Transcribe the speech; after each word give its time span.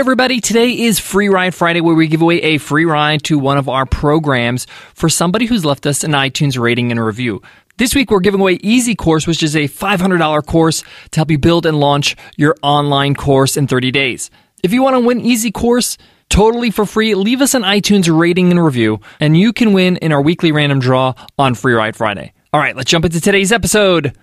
everybody. 0.00 0.40
Today 0.40 0.72
is 0.72 0.98
Free 0.98 1.28
Ride 1.28 1.54
Friday, 1.54 1.82
where 1.82 1.94
we 1.94 2.08
give 2.08 2.22
away 2.22 2.40
a 2.40 2.56
free 2.56 2.86
ride 2.86 3.22
to 3.24 3.38
one 3.38 3.58
of 3.58 3.68
our 3.68 3.84
programs 3.84 4.66
for 4.94 5.10
somebody 5.10 5.44
who's 5.44 5.62
left 5.62 5.84
us 5.84 6.02
an 6.04 6.12
iTunes 6.12 6.58
rating 6.58 6.90
and 6.90 6.98
review. 6.98 7.42
This 7.76 7.94
week, 7.94 8.10
we're 8.10 8.20
giving 8.20 8.40
away 8.40 8.54
Easy 8.62 8.94
Course, 8.94 9.26
which 9.26 9.42
is 9.42 9.54
a 9.54 9.68
$500 9.68 10.46
course 10.46 10.82
to 11.10 11.18
help 11.18 11.30
you 11.30 11.36
build 11.36 11.66
and 11.66 11.78
launch 11.78 12.16
your 12.38 12.56
online 12.62 13.14
course 13.14 13.58
in 13.58 13.66
30 13.66 13.90
days. 13.90 14.30
If 14.62 14.72
you 14.72 14.82
want 14.82 14.96
to 14.96 15.00
win 15.00 15.20
Easy 15.20 15.50
Course, 15.50 15.98
totally 16.30 16.70
for 16.70 16.86
free, 16.86 17.14
leave 17.14 17.42
us 17.42 17.52
an 17.52 17.62
iTunes 17.62 18.08
rating 18.10 18.50
and 18.50 18.64
review, 18.64 19.00
and 19.20 19.36
you 19.36 19.52
can 19.52 19.74
win 19.74 19.98
in 19.98 20.12
our 20.12 20.22
weekly 20.22 20.50
random 20.50 20.80
draw 20.80 21.12
on 21.38 21.54
Free 21.54 21.74
Ride 21.74 21.94
Friday. 21.94 22.32
All 22.54 22.60
right, 22.60 22.74
let's 22.74 22.90
jump 22.90 23.04
into 23.04 23.20
today's 23.20 23.52
episode. 23.52 24.16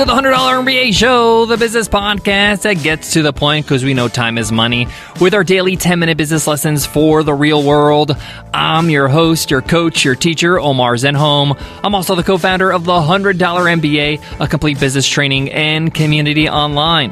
To 0.00 0.06
the 0.06 0.12
$100 0.12 0.32
MBA 0.64 0.94
Show, 0.94 1.44
the 1.44 1.58
business 1.58 1.86
podcast 1.86 2.62
that 2.62 2.82
gets 2.82 3.12
to 3.12 3.20
the 3.20 3.34
point 3.34 3.66
because 3.66 3.84
we 3.84 3.92
know 3.92 4.08
time 4.08 4.38
is 4.38 4.50
money. 4.50 4.88
With 5.20 5.34
our 5.34 5.44
daily 5.44 5.76
10 5.76 5.98
minute 5.98 6.16
business 6.16 6.46
lessons 6.46 6.86
for 6.86 7.22
the 7.22 7.34
real 7.34 7.62
world, 7.62 8.16
I'm 8.54 8.88
your 8.88 9.08
host, 9.08 9.50
your 9.50 9.60
coach, 9.60 10.02
your 10.02 10.14
teacher, 10.14 10.58
Omar 10.58 10.94
Zenhom. 10.94 11.54
I'm 11.84 11.94
also 11.94 12.14
the 12.14 12.22
co 12.22 12.38
founder 12.38 12.72
of 12.72 12.86
the 12.86 12.92
$100 12.92 13.34
MBA, 13.36 14.40
a 14.40 14.48
complete 14.48 14.80
business 14.80 15.06
training 15.06 15.52
and 15.52 15.92
community 15.92 16.48
online. 16.48 17.10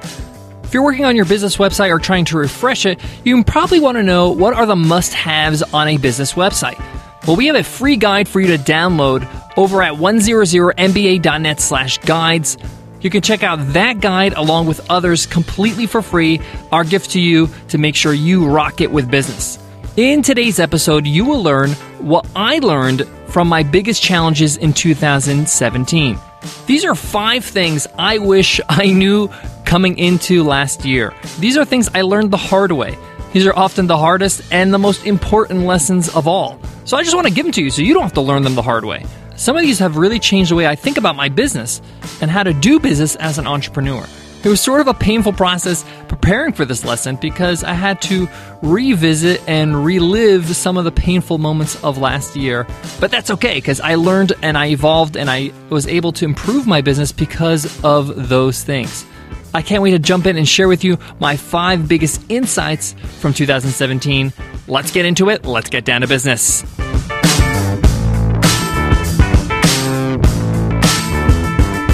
If 0.63 0.73
you're 0.73 0.83
working 0.83 1.05
on 1.05 1.15
your 1.15 1.27
business 1.27 1.59
website 1.59 1.91
or 1.91 1.99
trying 1.99 2.25
to 2.27 2.39
refresh 2.39 2.87
it, 2.87 3.01
you 3.23 3.45
probably 3.45 3.81
want 3.81 3.99
to 3.99 4.03
know 4.03 4.31
what 4.31 4.55
are 4.55 4.65
the 4.65 4.77
must 4.77 5.13
haves 5.13 5.63
on 5.63 5.89
a 5.89 5.99
business 5.99 6.33
website. 6.33 6.83
Well, 7.27 7.37
we 7.37 7.49
have 7.49 7.57
a 7.57 7.65
free 7.65 7.97
guide 7.97 8.27
for 8.29 8.41
you 8.41 8.57
to 8.57 8.63
download 8.63 9.29
over 9.59 9.83
at 9.83 9.93
100mba.net 9.93 11.61
slash 11.61 11.99
guides. 11.99 12.57
You 13.01 13.11
can 13.11 13.23
check 13.23 13.43
out 13.43 13.59
that 13.75 14.01
guide 14.01 14.33
along 14.33 14.67
with 14.67 14.91
others 14.91 15.27
completely 15.27 15.87
for 15.87 16.03
free, 16.03 16.41
our 16.73 16.83
gift 16.83 17.11
to 17.11 17.21
you 17.21 17.49
to 17.69 17.79
make 17.79 17.95
sure 17.95 18.13
you 18.13 18.49
rock 18.49 18.81
it 18.81 18.91
with 18.91 19.11
business. 19.11 19.59
In 19.97 20.23
today's 20.23 20.59
episode, 20.59 21.07
you 21.07 21.25
will 21.25 21.43
learn 21.43 21.71
what 21.99 22.27
I 22.35 22.59
learned 22.59 23.07
from 23.29 23.49
my 23.49 23.63
biggest 23.63 24.03
challenges 24.03 24.57
in 24.57 24.73
2017. 24.73 26.19
These 26.67 26.85
are 26.85 26.95
five 26.95 27.45
things 27.45 27.87
I 27.99 28.19
wish 28.19 28.61
I 28.69 28.87
knew 28.87 29.29
coming 29.65 29.99
into 29.99 30.43
last 30.43 30.85
year. 30.85 31.15
These 31.39 31.57
are 31.57 31.65
things 31.65 31.89
I 31.95 32.03
learned 32.03 32.31
the 32.33 32.37
hard 32.37 32.73
way. 32.73 32.99
These 33.33 33.47
are 33.47 33.55
often 33.55 33.87
the 33.87 33.99
hardest 33.99 34.43
and 34.51 34.73
the 34.73 34.79
most 34.79 35.07
important 35.07 35.67
lessons 35.67 36.09
of 36.09 36.27
all. 36.27 36.59
So 36.85 36.97
I 36.97 37.03
just 37.03 37.15
want 37.15 37.27
to 37.27 37.33
give 37.33 37.45
them 37.45 37.53
to 37.53 37.63
you 37.63 37.71
so 37.71 37.83
you 37.83 37.95
don't 37.95 38.03
have 38.03 38.15
to 38.15 38.23
learn 38.23 38.43
them 38.43 38.55
the 38.55 38.63
hard 38.63 38.85
way. 38.85 39.05
Some 39.39 39.57
of 39.57 39.63
these 39.63 39.79
have 39.79 39.97
really 39.97 40.19
changed 40.19 40.51
the 40.51 40.57
way 40.57 40.67
I 40.67 40.75
think 40.75 40.99
about 40.99 41.15
my 41.15 41.29
business 41.29 41.81
and 42.21 42.29
how 42.29 42.43
to 42.43 42.53
do 42.53 42.81
business 42.81 43.15
as 43.17 43.39
an 43.39 43.47
entrepreneur. 43.47 44.05
It 44.43 44.49
was 44.49 44.61
sort 44.61 44.81
of 44.81 44.89
a 44.89 44.95
painful 44.95 45.33
process 45.33 45.85
preparing 46.09 46.53
for 46.53 46.65
this 46.65 46.85
lesson 46.85 47.15
because 47.15 47.63
I 47.63 47.73
had 47.75 48.03
to 48.03 48.29
revisit 48.63 49.41
and 49.47 49.85
relive 49.85 50.47
some 50.57 50.77
of 50.77 50.83
the 50.85 50.91
painful 50.91 51.39
moments 51.39 51.83
of 51.85 51.99
last 51.99 52.35
year. 52.35 52.67
But 52.99 53.13
that's 53.13 53.31
okay 53.31 53.55
because 53.55 53.81
I 53.81 53.95
learned 53.95 54.33
and 54.43 54.59
I 54.59 54.71
evolved 54.71 55.17
and 55.17 55.31
I 55.31 55.53
was 55.71 55.87
able 55.87 56.11
to 56.15 56.25
improve 56.25 56.67
my 56.67 56.81
business 56.81 57.13
because 57.13 57.85
of 57.85 58.29
those 58.29 58.65
things. 58.65 59.07
I 59.55 59.63
can't 59.63 59.85
wait 59.85 59.93
to 59.93 60.01
jump 60.01 60.27
in 60.27 60.37
and 60.37 60.49
share 60.49 60.67
with 60.67 60.83
you 60.83 60.99
my 61.21 61.37
five 61.37 61.87
biggest 61.87 62.29
insights 62.29 62.95
from 63.21 63.33
2017. 63.33 64.33
Let's 64.67 64.91
get 64.91 65.07
into 65.07 65.31
it. 65.31 65.45
Let's 65.45 65.71
get 65.71 65.85
down 65.85 66.01
to 66.01 66.09
business. 66.09 66.65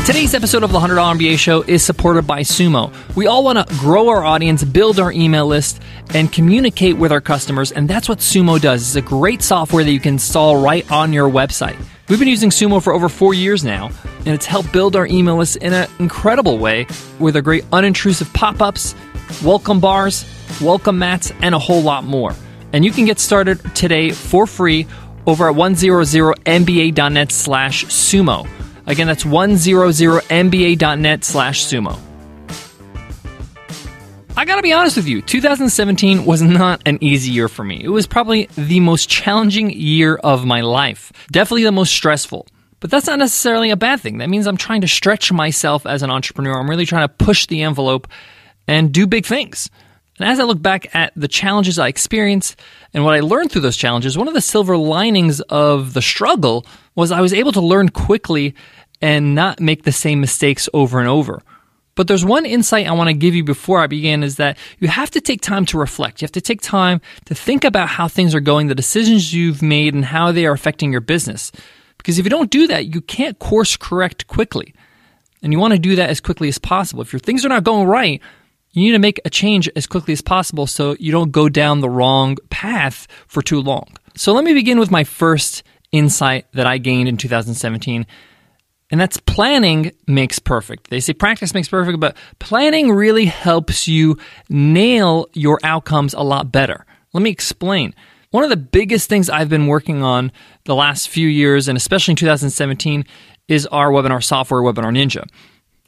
Today's 0.04 0.34
episode 0.34 0.62
of 0.62 0.70
the 0.70 0.78
$100 0.78 0.98
MBA 1.16 1.38
Show 1.38 1.62
is 1.62 1.82
supported 1.82 2.26
by 2.26 2.40
Sumo. 2.40 2.92
We 3.16 3.26
all 3.26 3.42
want 3.42 3.66
to 3.66 3.74
grow 3.76 4.10
our 4.10 4.22
audience, 4.22 4.62
build 4.62 5.00
our 5.00 5.10
email 5.10 5.46
list, 5.46 5.80
and 6.10 6.30
communicate 6.30 6.98
with 6.98 7.10
our 7.10 7.22
customers, 7.22 7.72
and 7.72 7.88
that's 7.88 8.06
what 8.06 8.18
Sumo 8.18 8.60
does. 8.60 8.82
It's 8.82 8.96
a 8.96 9.00
great 9.00 9.40
software 9.40 9.82
that 9.82 9.90
you 9.90 10.00
can 10.00 10.16
install 10.16 10.62
right 10.62 10.88
on 10.92 11.14
your 11.14 11.30
website. 11.30 11.82
We've 12.10 12.18
been 12.18 12.28
using 12.28 12.50
Sumo 12.50 12.82
for 12.82 12.92
over 12.92 13.08
four 13.08 13.32
years 13.32 13.64
now, 13.64 13.90
and 14.18 14.28
it's 14.28 14.44
helped 14.44 14.74
build 14.74 14.94
our 14.94 15.06
email 15.06 15.38
list 15.38 15.56
in 15.56 15.72
an 15.72 15.88
incredible 15.98 16.58
way 16.58 16.86
with 17.18 17.36
a 17.36 17.42
great 17.42 17.64
unintrusive 17.70 18.30
pop 18.34 18.60
ups, 18.60 18.94
welcome 19.42 19.80
bars, 19.80 20.26
welcome 20.60 20.98
mats, 20.98 21.32
and 21.40 21.54
a 21.54 21.58
whole 21.58 21.80
lot 21.80 22.04
more. 22.04 22.34
And 22.74 22.84
you 22.84 22.90
can 22.90 23.06
get 23.06 23.18
started 23.18 23.74
today 23.74 24.10
for 24.10 24.46
free 24.46 24.86
over 25.26 25.48
at 25.48 25.56
100mba.net 25.56 27.32
slash 27.32 27.86
sumo. 27.86 28.46
Again, 28.86 29.06
that's 29.06 29.24
100mba.net 29.24 31.24
slash 31.24 31.64
sumo. 31.64 31.98
I 34.36 34.44
gotta 34.44 34.62
be 34.62 34.72
honest 34.72 34.96
with 34.96 35.06
you, 35.06 35.22
2017 35.22 36.24
was 36.24 36.42
not 36.42 36.82
an 36.86 36.98
easy 37.00 37.30
year 37.30 37.48
for 37.48 37.62
me. 37.62 37.80
It 37.82 37.88
was 37.88 38.06
probably 38.06 38.48
the 38.56 38.80
most 38.80 39.08
challenging 39.08 39.70
year 39.70 40.16
of 40.16 40.44
my 40.44 40.60
life. 40.60 41.12
Definitely 41.30 41.62
the 41.62 41.72
most 41.72 41.92
stressful. 41.92 42.48
But 42.80 42.90
that's 42.90 43.06
not 43.06 43.18
necessarily 43.18 43.70
a 43.70 43.76
bad 43.76 44.00
thing. 44.00 44.18
That 44.18 44.28
means 44.28 44.46
I'm 44.46 44.56
trying 44.56 44.82
to 44.82 44.88
stretch 44.88 45.32
myself 45.32 45.86
as 45.86 46.02
an 46.02 46.10
entrepreneur. 46.10 46.58
I'm 46.58 46.68
really 46.68 46.84
trying 46.84 47.08
to 47.08 47.14
push 47.14 47.46
the 47.46 47.62
envelope 47.62 48.08
and 48.66 48.92
do 48.92 49.06
big 49.06 49.24
things. 49.24 49.70
And 50.18 50.28
as 50.28 50.38
I 50.38 50.44
look 50.44 50.62
back 50.62 50.94
at 50.94 51.12
the 51.16 51.28
challenges 51.28 51.78
I 51.78 51.88
experienced 51.88 52.60
and 52.92 53.04
what 53.04 53.14
I 53.14 53.20
learned 53.20 53.50
through 53.50 53.62
those 53.62 53.76
challenges, 53.76 54.16
one 54.16 54.28
of 54.28 54.34
the 54.34 54.40
silver 54.40 54.76
linings 54.76 55.40
of 55.42 55.94
the 55.94 56.02
struggle 56.02 56.64
was 56.94 57.10
I 57.10 57.20
was 57.20 57.32
able 57.32 57.52
to 57.52 57.60
learn 57.60 57.88
quickly 57.88 58.54
and 59.02 59.34
not 59.34 59.60
make 59.60 59.82
the 59.82 59.92
same 59.92 60.20
mistakes 60.20 60.68
over 60.72 61.00
and 61.00 61.08
over. 61.08 61.42
But 61.96 62.08
there's 62.08 62.24
one 62.24 62.44
insight 62.46 62.86
I 62.86 62.92
want 62.92 63.08
to 63.08 63.14
give 63.14 63.34
you 63.34 63.44
before 63.44 63.80
I 63.80 63.86
begin 63.86 64.22
is 64.22 64.36
that 64.36 64.58
you 64.78 64.88
have 64.88 65.10
to 65.12 65.20
take 65.20 65.40
time 65.40 65.64
to 65.66 65.78
reflect. 65.78 66.20
You 66.20 66.26
have 66.26 66.32
to 66.32 66.40
take 66.40 66.60
time 66.60 67.00
to 67.26 67.34
think 67.34 67.64
about 67.64 67.88
how 67.88 68.08
things 68.08 68.34
are 68.34 68.40
going, 68.40 68.66
the 68.66 68.74
decisions 68.74 69.32
you've 69.32 69.62
made, 69.62 69.94
and 69.94 70.04
how 70.04 70.32
they 70.32 70.46
are 70.46 70.52
affecting 70.52 70.90
your 70.90 71.00
business. 71.00 71.52
Because 71.98 72.18
if 72.18 72.24
you 72.24 72.30
don't 72.30 72.50
do 72.50 72.66
that, 72.66 72.94
you 72.94 73.00
can't 73.00 73.38
course 73.38 73.76
correct 73.76 74.26
quickly. 74.26 74.74
And 75.42 75.52
you 75.52 75.58
want 75.58 75.72
to 75.72 75.78
do 75.78 75.94
that 75.96 76.10
as 76.10 76.20
quickly 76.20 76.48
as 76.48 76.58
possible. 76.58 77.02
If 77.02 77.12
your 77.12 77.20
things 77.20 77.44
are 77.44 77.50
not 77.50 77.64
going 77.64 77.86
right, 77.86 78.20
you 78.74 78.82
need 78.82 78.92
to 78.92 78.98
make 78.98 79.20
a 79.24 79.30
change 79.30 79.70
as 79.76 79.86
quickly 79.86 80.12
as 80.12 80.20
possible 80.20 80.66
so 80.66 80.96
you 80.98 81.12
don't 81.12 81.30
go 81.30 81.48
down 81.48 81.80
the 81.80 81.88
wrong 81.88 82.36
path 82.50 83.06
for 83.28 83.40
too 83.40 83.60
long. 83.60 83.86
So 84.16 84.32
let 84.32 84.44
me 84.44 84.52
begin 84.52 84.78
with 84.78 84.90
my 84.90 85.04
first 85.04 85.62
insight 85.92 86.46
that 86.52 86.66
I 86.66 86.78
gained 86.78 87.08
in 87.08 87.16
2017. 87.16 88.04
And 88.90 89.00
that's 89.00 89.18
planning 89.18 89.92
makes 90.06 90.38
perfect. 90.38 90.90
They 90.90 91.00
say 91.00 91.12
practice 91.12 91.54
makes 91.54 91.68
perfect, 91.68 92.00
but 92.00 92.16
planning 92.40 92.92
really 92.92 93.26
helps 93.26 93.86
you 93.88 94.18
nail 94.48 95.26
your 95.32 95.60
outcomes 95.62 96.12
a 96.12 96.20
lot 96.20 96.52
better. 96.52 96.84
Let 97.12 97.22
me 97.22 97.30
explain. 97.30 97.94
One 98.30 98.42
of 98.42 98.50
the 98.50 98.56
biggest 98.56 99.08
things 99.08 99.30
I've 99.30 99.48
been 99.48 99.68
working 99.68 100.02
on 100.02 100.32
the 100.64 100.74
last 100.74 101.08
few 101.08 101.28
years, 101.28 101.68
and 101.68 101.76
especially 101.76 102.12
in 102.12 102.16
2017, 102.16 103.04
is 103.46 103.66
our 103.68 103.90
webinar 103.90 104.22
software, 104.22 104.62
Webinar 104.62 104.92
Ninja. 104.92 105.28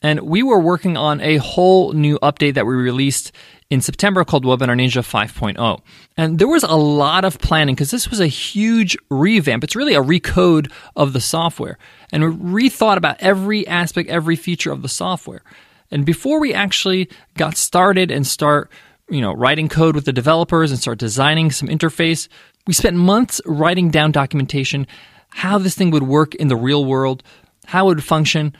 And 0.02 0.20
we 0.20 0.42
were 0.42 0.60
working 0.60 0.96
on 0.96 1.20
a 1.20 1.38
whole 1.38 1.92
new 1.92 2.18
update 2.18 2.54
that 2.54 2.66
we 2.66 2.74
released 2.74 3.32
in 3.70 3.80
September 3.80 4.24
called 4.24 4.44
Webinar 4.44 4.76
Ninja 4.76 5.02
5.0. 5.02 5.80
And 6.16 6.38
there 6.38 6.48
was 6.48 6.62
a 6.62 6.76
lot 6.76 7.24
of 7.24 7.38
planning 7.38 7.74
because 7.74 7.90
this 7.90 8.08
was 8.08 8.20
a 8.20 8.26
huge 8.26 8.96
revamp. 9.10 9.64
It's 9.64 9.74
really 9.74 9.94
a 9.94 10.02
recode 10.02 10.70
of 10.94 11.12
the 11.12 11.20
software. 11.20 11.78
And 12.12 12.22
we 12.24 12.68
rethought 12.68 12.96
about 12.96 13.16
every 13.20 13.66
aspect, 13.66 14.08
every 14.08 14.36
feature 14.36 14.70
of 14.70 14.82
the 14.82 14.88
software. 14.88 15.42
And 15.90 16.04
before 16.04 16.40
we 16.40 16.52
actually 16.52 17.08
got 17.34 17.56
started 17.56 18.10
and 18.10 18.26
start, 18.26 18.70
you 19.08 19.20
know, 19.20 19.32
writing 19.32 19.68
code 19.68 19.94
with 19.94 20.04
the 20.04 20.12
developers 20.12 20.70
and 20.70 20.80
start 20.80 20.98
designing 20.98 21.50
some 21.50 21.68
interface, 21.68 22.28
we 22.66 22.72
spent 22.72 22.96
months 22.96 23.40
writing 23.46 23.90
down 23.90 24.12
documentation, 24.12 24.86
how 25.30 25.58
this 25.58 25.74
thing 25.74 25.90
would 25.90 26.02
work 26.02 26.34
in 26.34 26.48
the 26.48 26.56
real 26.56 26.84
world, 26.84 27.22
how 27.66 27.86
it 27.86 27.96
would 27.96 28.04
function, 28.04 28.54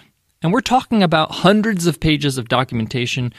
and 0.47 0.53
we're 0.53 0.61
talking 0.61 1.03
about 1.03 1.33
hundreds 1.33 1.89
of 1.89 1.99
pages 1.99 2.39
of 2.39 2.49
documentation 2.49 3.35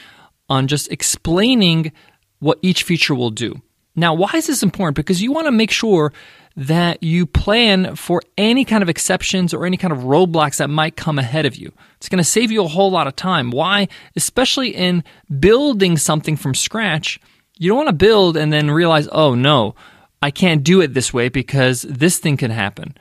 on 0.50 0.66
just 0.66 0.92
explaining 0.92 1.90
what 2.38 2.58
each 2.60 2.82
feature 2.82 3.14
will 3.14 3.30
do. 3.30 3.62
Now, 3.96 4.12
why 4.12 4.32
is 4.34 4.46
this 4.46 4.62
important? 4.62 4.96
Because 4.96 5.22
you 5.22 5.32
want 5.32 5.46
to 5.46 5.50
make 5.50 5.70
sure 5.70 6.12
that 6.54 7.02
you 7.02 7.24
plan 7.24 7.96
for 7.96 8.20
any 8.36 8.62
kind 8.62 8.82
of 8.82 8.90
exceptions 8.90 9.54
or 9.54 9.64
any 9.64 9.78
kind 9.78 9.90
of 9.90 10.00
roadblocks 10.00 10.58
that 10.58 10.68
might 10.68 10.96
come 10.96 11.18
ahead 11.18 11.46
of 11.46 11.56
you. 11.56 11.72
It's 11.96 12.10
going 12.10 12.18
to 12.18 12.24
save 12.24 12.52
you 12.52 12.62
a 12.62 12.68
whole 12.68 12.90
lot 12.90 13.06
of 13.06 13.16
time. 13.16 13.52
Why? 13.52 13.88
Especially 14.14 14.76
in 14.76 15.02
building 15.40 15.96
something 15.96 16.36
from 16.36 16.54
scratch, 16.54 17.18
you 17.56 17.70
don't 17.70 17.78
want 17.78 17.88
to 17.88 17.94
build 17.94 18.36
and 18.36 18.52
then 18.52 18.70
realize, 18.70 19.08
oh 19.12 19.34
no, 19.34 19.74
I 20.20 20.30
can't 20.30 20.62
do 20.62 20.82
it 20.82 20.92
this 20.92 21.14
way 21.14 21.30
because 21.30 21.86
this 21.88 22.18
thing 22.18 22.36
can 22.36 22.50
happen. 22.50 22.98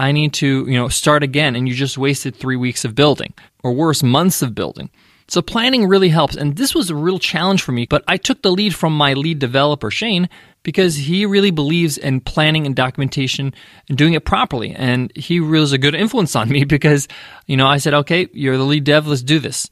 I 0.00 0.12
need 0.12 0.32
to, 0.34 0.66
you 0.66 0.78
know, 0.78 0.88
start 0.88 1.22
again 1.22 1.54
and 1.54 1.68
you 1.68 1.74
just 1.74 1.98
wasted 1.98 2.34
3 2.34 2.56
weeks 2.56 2.84
of 2.86 2.94
building 2.94 3.34
or 3.62 3.72
worse 3.72 4.02
months 4.02 4.40
of 4.40 4.54
building. 4.54 4.90
So 5.28 5.42
planning 5.42 5.86
really 5.86 6.08
helps. 6.08 6.34
And 6.34 6.56
this 6.56 6.74
was 6.74 6.88
a 6.88 6.94
real 6.96 7.18
challenge 7.18 7.62
for 7.62 7.70
me, 7.70 7.86
but 7.86 8.02
I 8.08 8.16
took 8.16 8.42
the 8.42 8.50
lead 8.50 8.74
from 8.74 8.96
my 8.96 9.12
lead 9.12 9.38
developer, 9.38 9.90
Shane, 9.90 10.28
because 10.62 10.96
he 10.96 11.26
really 11.26 11.50
believes 11.50 11.98
in 11.98 12.20
planning 12.20 12.66
and 12.66 12.74
documentation 12.74 13.54
and 13.88 13.96
doing 13.96 14.14
it 14.14 14.24
properly. 14.24 14.72
And 14.72 15.12
he 15.14 15.38
was 15.38 15.72
a 15.72 15.78
good 15.78 15.94
influence 15.94 16.34
on 16.34 16.48
me 16.56 16.64
because, 16.64 17.06
you 17.46 17.56
know, 17.56 17.66
I 17.66 17.76
said, 17.76 17.94
okay, 17.94 18.26
you're 18.32 18.56
the 18.56 18.64
lead 18.64 18.84
dev, 18.84 19.06
let's 19.06 19.22
do 19.22 19.38
this. 19.38 19.68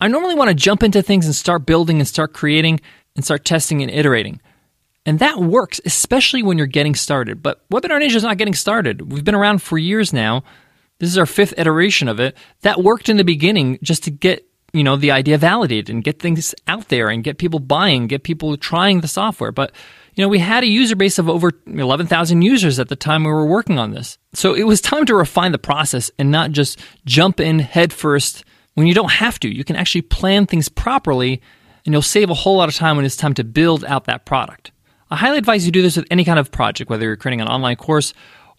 I 0.00 0.08
normally 0.08 0.34
want 0.34 0.48
to 0.48 0.54
jump 0.54 0.82
into 0.82 1.02
things 1.02 1.24
and 1.24 1.34
start 1.34 1.66
building 1.66 2.00
and 2.00 2.06
start 2.06 2.32
creating 2.32 2.80
and 3.16 3.24
start 3.24 3.44
testing 3.44 3.80
and 3.82 3.90
iterating. 3.90 4.40
And 5.08 5.20
that 5.20 5.38
works, 5.38 5.80
especially 5.86 6.42
when 6.42 6.58
you're 6.58 6.66
getting 6.66 6.94
started. 6.94 7.42
But 7.42 7.66
Webinar 7.70 7.98
Ninja 7.98 8.16
is 8.16 8.24
not 8.24 8.36
getting 8.36 8.54
started. 8.54 9.10
We've 9.10 9.24
been 9.24 9.34
around 9.34 9.62
for 9.62 9.78
years 9.78 10.12
now. 10.12 10.44
This 10.98 11.08
is 11.08 11.16
our 11.16 11.24
fifth 11.24 11.54
iteration 11.56 12.08
of 12.08 12.20
it. 12.20 12.36
That 12.60 12.82
worked 12.82 13.08
in 13.08 13.16
the 13.16 13.24
beginning 13.24 13.78
just 13.82 14.04
to 14.04 14.10
get 14.10 14.46
you 14.74 14.84
know 14.84 14.96
the 14.96 15.10
idea 15.10 15.38
validated 15.38 15.88
and 15.88 16.04
get 16.04 16.20
things 16.20 16.54
out 16.66 16.88
there 16.88 17.08
and 17.08 17.24
get 17.24 17.38
people 17.38 17.58
buying 17.58 18.06
get 18.06 18.22
people 18.22 18.54
trying 18.58 19.00
the 19.00 19.08
software 19.08 19.50
but 19.50 19.72
you 20.14 20.22
know 20.22 20.28
we 20.28 20.40
had 20.40 20.62
a 20.62 20.66
user 20.66 20.94
base 20.94 21.18
of 21.18 21.26
over 21.26 21.52
11,000 21.66 22.42
users 22.42 22.78
at 22.78 22.90
the 22.90 22.94
time 22.94 23.24
we 23.24 23.30
were 23.30 23.46
working 23.46 23.78
on 23.78 23.92
this 23.92 24.18
so 24.34 24.52
it 24.52 24.64
was 24.64 24.82
time 24.82 25.06
to 25.06 25.14
refine 25.14 25.52
the 25.52 25.58
process 25.58 26.10
and 26.18 26.30
not 26.30 26.52
just 26.52 26.78
jump 27.06 27.40
in 27.40 27.60
headfirst 27.60 28.44
when 28.74 28.86
you 28.86 28.92
don't 28.92 29.12
have 29.12 29.40
to 29.40 29.48
you 29.48 29.64
can 29.64 29.74
actually 29.74 30.02
plan 30.02 30.44
things 30.44 30.68
properly 30.68 31.40
and 31.86 31.94
you'll 31.94 32.02
save 32.02 32.28
a 32.28 32.34
whole 32.34 32.58
lot 32.58 32.68
of 32.68 32.74
time 32.74 32.96
when 32.96 33.06
it's 33.06 33.16
time 33.16 33.32
to 33.32 33.44
build 33.44 33.86
out 33.86 34.04
that 34.04 34.26
product 34.26 34.70
i 35.10 35.16
highly 35.16 35.38
advise 35.38 35.64
you 35.66 35.72
do 35.72 35.82
this 35.82 35.96
with 35.96 36.06
any 36.10 36.24
kind 36.24 36.38
of 36.38 36.50
project 36.50 36.90
whether 36.90 37.04
you're 37.04 37.16
creating 37.16 37.40
an 37.40 37.48
online 37.48 37.76
course 37.76 38.14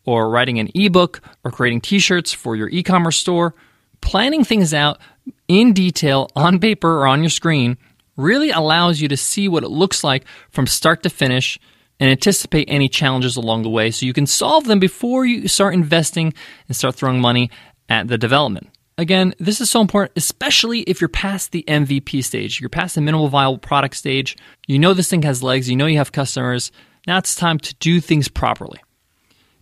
or 0.06 0.30
writing 0.30 0.60
an 0.60 0.70
ebook 0.76 1.22
or 1.44 1.52
creating 1.52 1.82
t-shirts 1.82 2.32
for 2.34 2.56
your 2.56 2.70
e-commerce 2.70 3.18
store 3.18 3.54
planning 4.02 4.44
things 4.44 4.74
out 4.74 5.00
in 5.48 5.74
detail 5.74 6.30
on 6.36 6.60
paper 6.60 7.00
or 7.00 7.08
on 7.08 7.22
your 7.22 7.30
screen 7.30 7.78
really 8.16 8.50
allows 8.52 9.00
you 9.00 9.08
to 9.08 9.18
see 9.18 9.48
what 9.48 9.64
it 9.64 9.70
looks 9.70 10.04
like 10.04 10.26
from 10.50 10.68
start 10.68 11.04
to 11.04 11.10
finish 11.10 11.60
and 12.00 12.10
anticipate 12.10 12.66
any 12.70 12.88
challenges 12.88 13.36
along 13.36 13.64
the 13.64 13.70
way 13.70 13.92
so 13.92 14.06
you 14.06 14.14
can 14.14 14.26
solve 14.26 14.66
them 14.66 14.80
before 14.80 15.26
you 15.26 15.48
start 15.48 15.74
investing 15.74 16.34
and 16.68 16.76
start 16.76 16.96
throwing 16.96 17.20
money 17.20 17.50
at 17.90 18.08
the 18.08 18.18
development. 18.18 18.70
Again, 19.00 19.34
this 19.40 19.62
is 19.62 19.70
so 19.70 19.80
important, 19.80 20.12
especially 20.18 20.82
if 20.82 21.00
you're 21.00 21.08
past 21.08 21.54
the 21.54 21.64
MVP 21.70 22.22
stage. 22.22 22.60
You're 22.60 22.70
past 22.70 22.96
the 22.96 23.02
minimal 23.02 23.30
viable 23.30 23.58
product 23.58 23.96
stage. 23.96 24.36
You 24.68 24.78
know 24.78 24.94
this 24.94 25.10
thing 25.10 25.22
has 25.22 25.42
legs. 25.42 25.70
You 25.70 25.78
know 25.78 25.86
you 25.86 26.00
have 26.00 26.12
customers. 26.12 26.74
Now 27.08 27.18
it's 27.18 27.34
time 27.34 27.60
to 27.60 27.74
do 27.76 28.02
things 28.02 28.28
properly. 28.28 28.82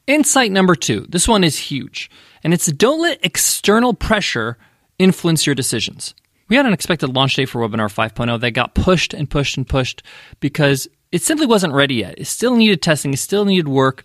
Insight 0.08 0.52
number 0.52 0.74
two. 0.74 1.06
This 1.08 1.28
one 1.28 1.44
is 1.44 1.56
huge. 1.56 2.10
And 2.44 2.52
it's 2.52 2.66
don't 2.66 3.00
let 3.00 3.24
external 3.24 3.94
pressure 3.94 4.58
influence 4.98 5.46
your 5.46 5.54
decisions. 5.54 6.16
We 6.50 6.56
had 6.56 6.66
an 6.66 6.74
expected 6.74 7.14
launch 7.14 7.36
date 7.36 7.46
for 7.46 7.62
Webinar 7.62 7.94
5.0 7.94 8.42
that 8.42 8.52
got 8.52 8.74
pushed 8.74 9.14
and 9.14 9.30
pushed 9.30 9.56
and 9.56 9.70
pushed 9.70 10.02
because 10.40 10.88
it 11.12 11.22
simply 11.22 11.46
wasn't 11.46 11.74
ready 11.74 11.94
yet. 11.94 12.16
It 12.18 12.26
still 12.26 12.56
needed 12.56 12.82
testing, 12.82 13.14
it 13.14 13.18
still 13.18 13.46
needed 13.46 13.68
work. 13.68 14.04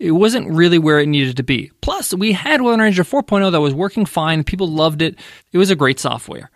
It 0.00 0.12
wasn't 0.12 0.50
really 0.50 0.78
where 0.78 0.98
it 0.98 1.06
needed 1.06 1.36
to 1.36 1.42
be. 1.42 1.70
Plus, 1.82 2.12
we 2.12 2.32
had 2.32 2.60
Webinar 2.60 2.90
Ninja 2.90 3.08
4.0 3.08 3.52
that 3.52 3.60
was 3.60 3.74
working 3.74 4.06
fine. 4.06 4.42
People 4.42 4.66
loved 4.66 5.02
it. 5.02 5.16
It 5.52 5.58
was 5.58 5.70
a 5.70 5.76
great 5.76 6.00
software. 6.00 6.50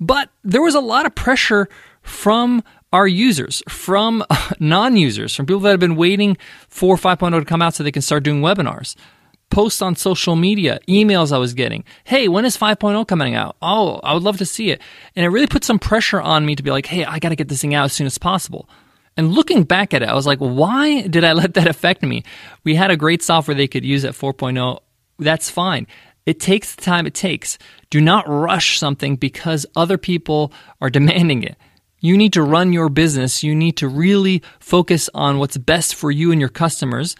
But 0.00 0.30
there 0.44 0.62
was 0.62 0.74
a 0.74 0.80
lot 0.80 1.04
of 1.04 1.14
pressure 1.14 1.68
from 2.02 2.62
our 2.92 3.06
users, 3.06 3.62
from 3.68 4.24
non 4.60 4.96
users, 4.96 5.34
from 5.34 5.44
people 5.46 5.60
that 5.60 5.70
have 5.70 5.80
been 5.80 5.96
waiting 5.96 6.36
for 6.68 6.96
5.0 6.96 7.38
to 7.38 7.44
come 7.44 7.60
out 7.60 7.74
so 7.74 7.82
they 7.82 7.92
can 7.92 8.00
start 8.00 8.22
doing 8.22 8.40
webinars 8.40 8.94
posts 9.50 9.80
on 9.82 9.94
social 9.94 10.34
media, 10.34 10.80
emails 10.88 11.30
I 11.30 11.38
was 11.38 11.54
getting. 11.54 11.84
Hey, 12.02 12.26
when 12.26 12.44
is 12.44 12.56
5.0 12.56 13.06
coming 13.06 13.36
out? 13.36 13.56
Oh, 13.62 14.00
I 14.02 14.12
would 14.12 14.24
love 14.24 14.38
to 14.38 14.46
see 14.46 14.70
it. 14.70 14.80
And 15.14 15.24
it 15.24 15.28
really 15.28 15.46
put 15.46 15.62
some 15.62 15.78
pressure 15.78 16.20
on 16.20 16.44
me 16.44 16.56
to 16.56 16.62
be 16.62 16.72
like, 16.72 16.86
hey, 16.86 17.04
I 17.04 17.20
got 17.20 17.28
to 17.28 17.36
get 17.36 17.48
this 17.48 17.60
thing 17.60 17.72
out 17.72 17.84
as 17.84 17.92
soon 17.92 18.06
as 18.06 18.18
possible. 18.18 18.68
And 19.16 19.32
looking 19.32 19.62
back 19.62 19.94
at 19.94 20.02
it, 20.02 20.08
I 20.08 20.14
was 20.14 20.26
like, 20.26 20.38
why 20.38 21.06
did 21.06 21.24
I 21.24 21.32
let 21.32 21.54
that 21.54 21.68
affect 21.68 22.02
me? 22.02 22.24
We 22.64 22.74
had 22.74 22.90
a 22.90 22.96
great 22.96 23.22
software 23.22 23.54
they 23.54 23.68
could 23.68 23.84
use 23.84 24.04
at 24.04 24.14
4.0. 24.14 24.80
That's 25.18 25.50
fine. 25.50 25.86
It 26.26 26.40
takes 26.40 26.74
the 26.74 26.82
time 26.82 27.06
it 27.06 27.14
takes. 27.14 27.58
Do 27.90 28.00
not 28.00 28.28
rush 28.28 28.78
something 28.78 29.16
because 29.16 29.66
other 29.76 29.98
people 29.98 30.52
are 30.80 30.90
demanding 30.90 31.42
it. 31.42 31.56
You 32.00 32.16
need 32.16 32.32
to 32.32 32.42
run 32.42 32.72
your 32.72 32.88
business. 32.88 33.42
You 33.42 33.54
need 33.54 33.76
to 33.78 33.88
really 33.88 34.42
focus 34.58 35.08
on 35.14 35.38
what's 35.38 35.56
best 35.56 35.94
for 35.94 36.10
you 36.10 36.32
and 36.32 36.40
your 36.40 36.50
customers 36.50 37.14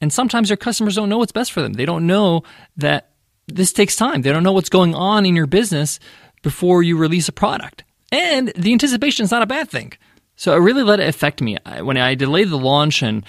and 0.00 0.12
sometimes 0.12 0.50
your 0.50 0.56
customers 0.56 0.96
don't 0.96 1.08
know 1.08 1.18
what's 1.18 1.32
best 1.32 1.52
for 1.52 1.62
them. 1.62 1.74
They 1.74 1.86
don't 1.86 2.06
know 2.06 2.42
that 2.76 3.10
this 3.48 3.72
takes 3.72 3.96
time. 3.96 4.22
They 4.22 4.32
don't 4.32 4.42
know 4.42 4.52
what's 4.52 4.68
going 4.68 4.94
on 4.94 5.24
in 5.24 5.36
your 5.36 5.46
business 5.46 5.98
before 6.42 6.82
you 6.82 6.96
release 6.96 7.28
a 7.28 7.32
product. 7.32 7.84
And 8.12 8.52
the 8.56 8.72
anticipation 8.72 9.24
is 9.24 9.30
not 9.30 9.42
a 9.42 9.46
bad 9.46 9.70
thing. 9.70 9.92
So 10.36 10.54
it 10.54 10.58
really 10.58 10.82
let 10.82 11.00
it 11.00 11.08
affect 11.08 11.40
me. 11.40 11.56
When 11.80 11.96
I 11.96 12.14
delayed 12.14 12.50
the 12.50 12.58
launch 12.58 13.02
and 13.02 13.24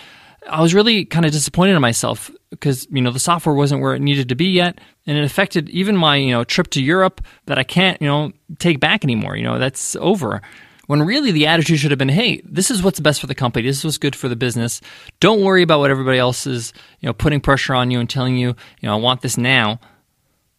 I 0.49 0.61
was 0.61 0.73
really 0.73 1.05
kind 1.05 1.25
of 1.25 1.31
disappointed 1.31 1.75
in 1.75 1.81
myself 1.81 2.31
because 2.49 2.87
you 2.91 3.01
know 3.01 3.11
the 3.11 3.19
software 3.19 3.55
wasn't 3.55 3.81
where 3.81 3.95
it 3.95 4.01
needed 4.01 4.29
to 4.29 4.35
be 4.35 4.47
yet, 4.47 4.79
and 5.05 5.17
it 5.17 5.23
affected 5.23 5.69
even 5.69 5.95
my 5.97 6.15
you 6.17 6.31
know 6.31 6.43
trip 6.43 6.69
to 6.71 6.81
Europe 6.81 7.21
that 7.45 7.57
I 7.57 7.63
can't 7.63 8.01
you 8.01 8.07
know 8.07 8.31
take 8.59 8.79
back 8.79 9.03
anymore. 9.03 9.35
You 9.35 9.43
know 9.43 9.59
that's 9.59 9.95
over. 9.97 10.41
When 10.87 11.01
really 11.01 11.31
the 11.31 11.47
attitude 11.47 11.79
should 11.79 11.91
have 11.91 11.97
been, 11.97 12.07
hey, 12.07 12.41
this 12.45 12.71
is 12.71 12.81
what's 12.81 13.01
best 13.01 13.19
for 13.19 13.27
the 13.27 13.35
company. 13.35 13.67
This 13.67 13.79
is 13.79 13.83
what's 13.83 13.97
good 13.97 14.15
for 14.15 14.29
the 14.29 14.37
business. 14.37 14.79
Don't 15.19 15.43
worry 15.43 15.61
about 15.61 15.79
what 15.79 15.91
everybody 15.91 16.17
else 16.17 16.47
is, 16.47 16.71
you 17.01 17.07
know, 17.07 17.13
putting 17.13 17.41
pressure 17.41 17.73
on 17.75 17.91
you 17.91 17.99
and 17.99 18.09
telling 18.09 18.37
you, 18.37 18.55
you 18.79 18.87
know, 18.87 18.93
I 18.93 18.95
want 18.95 19.19
this 19.19 19.37
now. 19.37 19.81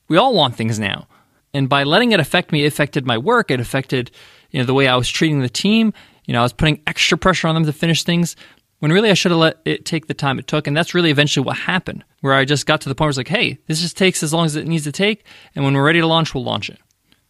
We 0.08 0.18
all 0.18 0.34
want 0.34 0.54
things 0.54 0.78
now. 0.78 1.08
And 1.54 1.66
by 1.66 1.84
letting 1.84 2.12
it 2.12 2.20
affect 2.20 2.52
me, 2.52 2.64
it 2.64 2.66
affected 2.66 3.06
my 3.06 3.16
work. 3.16 3.50
It 3.50 3.58
affected, 3.58 4.10
you 4.50 4.60
know, 4.60 4.66
the 4.66 4.74
way 4.74 4.86
I 4.86 4.96
was 4.96 5.08
treating 5.08 5.40
the 5.40 5.48
team. 5.48 5.94
You 6.28 6.34
know, 6.34 6.40
I 6.40 6.42
was 6.42 6.52
putting 6.52 6.82
extra 6.86 7.16
pressure 7.16 7.48
on 7.48 7.54
them 7.54 7.64
to 7.64 7.72
finish 7.72 8.04
things 8.04 8.36
when 8.80 8.92
really 8.92 9.10
I 9.10 9.14
should 9.14 9.30
have 9.30 9.40
let 9.40 9.60
it 9.64 9.86
take 9.86 10.08
the 10.08 10.14
time 10.14 10.38
it 10.38 10.46
took. 10.46 10.66
And 10.66 10.76
that's 10.76 10.92
really 10.92 11.10
eventually 11.10 11.44
what 11.44 11.56
happened, 11.56 12.04
where 12.20 12.34
I 12.34 12.44
just 12.44 12.66
got 12.66 12.82
to 12.82 12.90
the 12.90 12.94
point 12.94 13.06
where 13.06 13.08
it's 13.08 13.16
like, 13.16 13.28
hey, 13.28 13.58
this 13.66 13.80
just 13.80 13.96
takes 13.96 14.22
as 14.22 14.34
long 14.34 14.44
as 14.44 14.54
it 14.54 14.66
needs 14.68 14.84
to 14.84 14.92
take. 14.92 15.24
And 15.54 15.64
when 15.64 15.72
we're 15.72 15.84
ready 15.84 16.00
to 16.00 16.06
launch, 16.06 16.34
we'll 16.34 16.44
launch 16.44 16.68
it. 16.68 16.78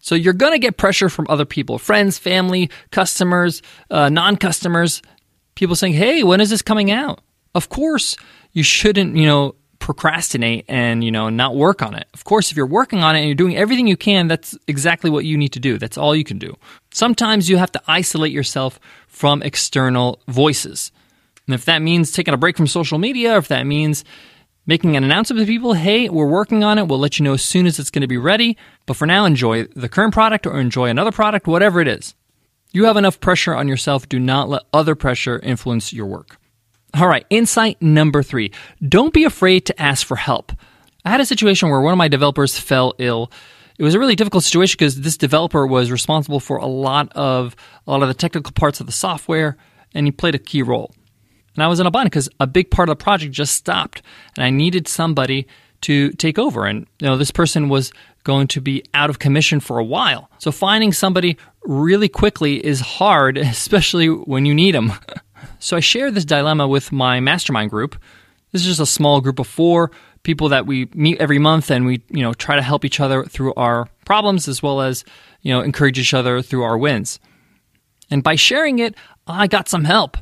So 0.00 0.17
you're 0.17 0.33
going 0.33 0.53
to 0.53 0.59
get 0.59 0.77
pressure 0.79 1.09
from 1.09 1.27
other 1.29 1.45
people, 1.45 1.79
friends, 1.79 2.19
family, 2.19 2.71
customers, 2.91 3.62
uh, 3.89 4.09
non 4.09 4.37
customers, 4.37 5.00
people 5.55 5.77
saying, 5.77 5.93
hey, 5.93 6.25
when 6.25 6.41
is 6.41 6.50
this 6.50 6.61
coming 6.61 6.91
out? 6.91 7.21
Of 7.55 7.69
course, 7.69 8.17
you 8.53 8.65
shouldn't, 8.65 9.17
you 9.17 9.27
know, 9.27 9.55
procrastinate 9.88 10.67
and, 10.69 11.02
you 11.02 11.11
know, 11.11 11.31
not 11.31 11.56
work 11.56 11.81
on 11.81 11.94
it. 11.94 12.06
Of 12.12 12.25
course, 12.25 12.50
if 12.50 12.58
you're 12.58 12.67
working 12.67 13.02
on 13.02 13.17
it 13.17 13.20
and 13.20 13.26
you're 13.26 13.35
doing 13.35 13.56
everything 13.56 13.87
you 13.87 13.96
can, 13.96 14.29
that's 14.29 14.55
exactly 14.67 15.08
what 15.08 15.25
you 15.25 15.38
need 15.38 15.55
to 15.55 15.61
do. 15.61 15.79
That's 15.79 15.96
all 15.96 16.14
you 16.14 16.25
can 16.25 16.38
do. 16.38 16.58
Sometimes 16.93 17.49
you 17.49 17.56
have 17.56 17.73
to 17.73 17.81
isolate 17.87 18.31
yourself 18.31 18.79
from 19.06 19.40
external 19.43 20.20
voices. 20.29 20.93
And 21.46 21.55
if 21.55 21.64
that 21.64 21.81
means 21.81 22.12
taking 22.12 22.35
a 22.35 22.37
break 22.37 22.58
from 22.58 22.67
social 22.67 22.99
media, 22.99 23.32
or 23.32 23.38
if 23.38 23.49
that 23.49 23.67
means 23.67 24.05
making 24.67 24.94
an 24.94 25.05
announcement 25.05 25.40
to 25.40 25.46
people 25.46 25.73
hey, 25.73 26.11
we're 26.11 26.26
working 26.26 26.62
on 26.62 26.76
it. 26.76 26.87
We'll 26.87 26.99
let 26.99 27.18
you 27.18 27.25
know 27.25 27.33
as 27.33 27.42
soon 27.42 27.66
as 27.66 27.78
it's 27.78 27.88
going 27.88 28.02
to 28.02 28.09
be 28.09 28.18
ready. 28.18 28.59
But 28.85 28.99
for 28.99 29.07
now, 29.07 29.25
enjoy 29.25 29.64
the 29.75 29.88
current 29.88 30.12
product 30.12 30.47
or 30.47 30.61
enjoy 30.61 30.90
another 30.90 31.12
product, 31.12 31.47
whatever 31.47 31.80
it 31.80 31.88
is. 31.88 32.14
You 32.73 32.85
have 32.85 32.99
enough 32.99 33.21
pressure 33.21 33.54
on 33.54 33.68
yourself. 33.68 34.07
Do 34.07 34.21
not 34.21 34.50
let 34.50 34.64
other 34.75 34.95
pressure 34.95 35.38
influence 35.38 35.95
your 35.95 36.04
work. 36.04 36.38
All 36.95 37.07
right, 37.07 37.26
insight 37.30 37.80
number 37.83 38.23
three 38.23 38.52
don't 38.87 39.12
be 39.12 39.25
afraid 39.25 39.66
to 39.66 39.80
ask 39.80 40.07
for 40.07 40.16
help. 40.16 40.52
I 41.04 41.11
had 41.11 41.21
a 41.21 41.26
situation 41.26 41.68
where 41.68 41.80
one 41.80 41.92
of 41.92 41.99
my 41.99 42.09
developers 42.09 42.59
fell 42.59 42.95
ill. 42.99 43.30
It 43.78 43.85
was 43.85 43.95
a 43.95 43.99
really 43.99 44.16
difficult 44.16 44.45
situation 44.45 44.76
because 44.78 45.00
this 45.00 45.16
developer 45.16 45.66
was 45.66 45.90
responsible 45.90 46.40
for 46.40 46.57
a 46.57 46.66
lot 46.66 47.12
of 47.14 47.54
a 47.87 47.90
lot 47.90 48.02
of 48.02 48.09
the 48.09 48.14
technical 48.14 48.52
parts 48.52 48.80
of 48.80 48.87
the 48.87 48.92
software 48.92 49.57
and 49.95 50.07
he 50.07 50.11
played 50.11 50.35
a 50.35 50.38
key 50.38 50.62
role. 50.62 50.92
And 51.54 51.62
I 51.62 51.68
was 51.68 51.80
in 51.80 51.87
a 51.87 51.90
bind 51.90 52.07
because 52.07 52.28
a 52.38 52.47
big 52.47 52.71
part 52.71 52.88
of 52.88 52.97
the 52.97 53.02
project 53.02 53.33
just 53.33 53.54
stopped, 53.54 54.02
and 54.37 54.45
I 54.45 54.50
needed 54.50 54.87
somebody 54.87 55.49
to 55.83 56.11
take 56.12 56.38
over. 56.38 56.66
And 56.66 56.87
you 57.00 57.09
know, 57.09 57.16
this 57.16 57.30
person 57.30 57.68
was 57.68 57.92
going 58.25 58.47
to 58.49 58.61
be 58.61 58.85
out 58.95 59.11
of 59.11 59.18
commission 59.18 59.59
for 59.59 59.78
a 59.78 59.85
while. 59.85 60.30
So 60.38 60.52
finding 60.52 60.92
somebody 60.92 61.37
really 61.64 62.09
quickly 62.09 62.64
is 62.64 62.80
hard, 62.80 63.38
especially 63.38 64.07
when 64.07 64.45
you 64.45 64.54
need 64.54 64.75
them. 64.75 64.92
so 65.59 65.77
I 65.77 65.81
shared 65.81 66.15
this 66.15 66.25
dilemma 66.25 66.67
with 66.67 66.93
my 66.93 67.21
mastermind 67.21 67.71
group. 67.71 67.97
This 68.53 68.62
is 68.62 68.69
just 68.69 68.81
a 68.81 68.87
small 68.87 69.21
group 69.21 69.38
of 69.38 69.47
four 69.47 69.91
people 70.23 70.49
that 70.50 70.67
we 70.67 70.88
meet 70.95 71.21
every 71.21 71.38
month 71.38 71.71
and 71.71 71.87
we, 71.87 72.03
you 72.11 72.23
know, 72.23 72.35
try 72.35 72.57
to 72.57 72.62
help 72.62 72.85
each 72.85 73.00
other 73.00 73.25
through 73.25 73.55
our 73.55 73.88
problems 74.05 74.49
as 74.49 74.62
well 74.62 74.81
as, 74.81 75.05
you 75.43 75.53
know, 75.53 75.61
encourage 75.61 75.99
each 75.99 76.15
other 76.15 76.43
through 76.43 76.62
our 76.62 76.77
wins. 76.77 77.21
And 78.11 78.23
by 78.23 78.37
sharing 78.37 78.79
it, 78.79 78.95
I 79.27 79.47
got 79.47 79.69
some 79.69 79.85
help 79.85 80.17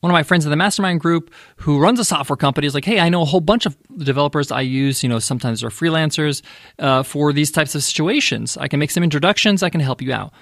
one 0.00 0.10
of 0.10 0.14
my 0.14 0.22
friends 0.22 0.46
in 0.46 0.50
the 0.50 0.56
mastermind 0.56 1.00
group 1.00 1.30
who 1.56 1.78
runs 1.78 2.00
a 2.00 2.04
software 2.04 2.36
company 2.36 2.66
is 2.66 2.74
like, 2.74 2.86
hey, 2.86 3.00
I 3.00 3.10
know 3.10 3.22
a 3.22 3.26
whole 3.26 3.40
bunch 3.40 3.66
of 3.66 3.76
developers 3.98 4.50
I 4.50 4.62
use, 4.62 5.02
you 5.02 5.08
know, 5.08 5.18
sometimes 5.18 5.60
they're 5.60 5.70
freelancers 5.70 6.42
uh, 6.78 7.02
for 7.02 7.32
these 7.32 7.50
types 7.50 7.74
of 7.74 7.82
situations. 7.82 8.56
I 8.56 8.66
can 8.68 8.80
make 8.80 8.90
some 8.90 9.02
introductions, 9.02 9.62
I 9.62 9.68
can 9.68 9.80
help 9.80 10.00
you 10.00 10.12
out. 10.12 10.32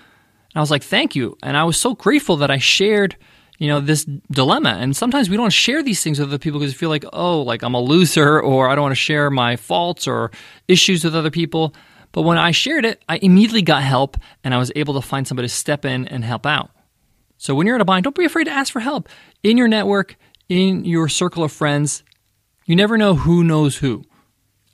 And 0.54 0.56
I 0.56 0.60
was 0.60 0.70
like, 0.70 0.84
thank 0.84 1.16
you. 1.16 1.36
And 1.42 1.56
I 1.56 1.64
was 1.64 1.76
so 1.76 1.94
grateful 1.94 2.36
that 2.36 2.50
I 2.50 2.58
shared, 2.58 3.16
you 3.58 3.68
know, 3.68 3.80
this 3.80 4.04
dilemma. 4.30 4.76
And 4.78 4.96
sometimes 4.96 5.28
we 5.28 5.36
don't 5.36 5.52
share 5.52 5.82
these 5.82 6.02
things 6.02 6.18
with 6.18 6.28
other 6.28 6.38
people 6.38 6.60
because 6.60 6.72
we 6.72 6.78
feel 6.78 6.88
like, 6.88 7.04
oh, 7.12 7.42
like 7.42 7.62
I'm 7.62 7.74
a 7.74 7.80
loser 7.80 8.40
or 8.40 8.68
I 8.68 8.74
don't 8.74 8.82
want 8.82 8.92
to 8.92 9.00
share 9.00 9.30
my 9.30 9.56
faults 9.56 10.06
or 10.06 10.30
issues 10.68 11.04
with 11.04 11.14
other 11.14 11.30
people. 11.30 11.74
But 12.12 12.22
when 12.22 12.38
I 12.38 12.52
shared 12.52 12.84
it, 12.84 13.02
I 13.08 13.18
immediately 13.18 13.62
got 13.62 13.82
help 13.82 14.16
and 14.42 14.54
I 14.54 14.58
was 14.58 14.72
able 14.76 14.94
to 14.94 15.02
find 15.02 15.26
somebody 15.26 15.48
to 15.48 15.54
step 15.54 15.84
in 15.84 16.06
and 16.08 16.24
help 16.24 16.46
out. 16.46 16.70
So 17.36 17.54
when 17.54 17.66
you're 17.66 17.76
in 17.76 17.82
a 17.82 17.84
bind, 17.84 18.04
don't 18.04 18.16
be 18.16 18.24
afraid 18.24 18.44
to 18.44 18.50
ask 18.50 18.72
for 18.72 18.80
help 18.80 19.08
in 19.42 19.58
your 19.58 19.68
network, 19.68 20.16
in 20.48 20.84
your 20.84 21.08
circle 21.08 21.44
of 21.44 21.52
friends. 21.52 22.02
You 22.64 22.76
never 22.76 22.96
know 22.96 23.14
who 23.14 23.44
knows 23.44 23.76
who. 23.78 24.04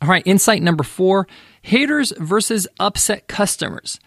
All 0.03 0.09
right, 0.09 0.27
insight 0.27 0.63
number 0.63 0.85
four 0.85 1.27
haters 1.63 2.13
versus 2.19 2.69
upset 2.79 3.29
customers. 3.29 3.99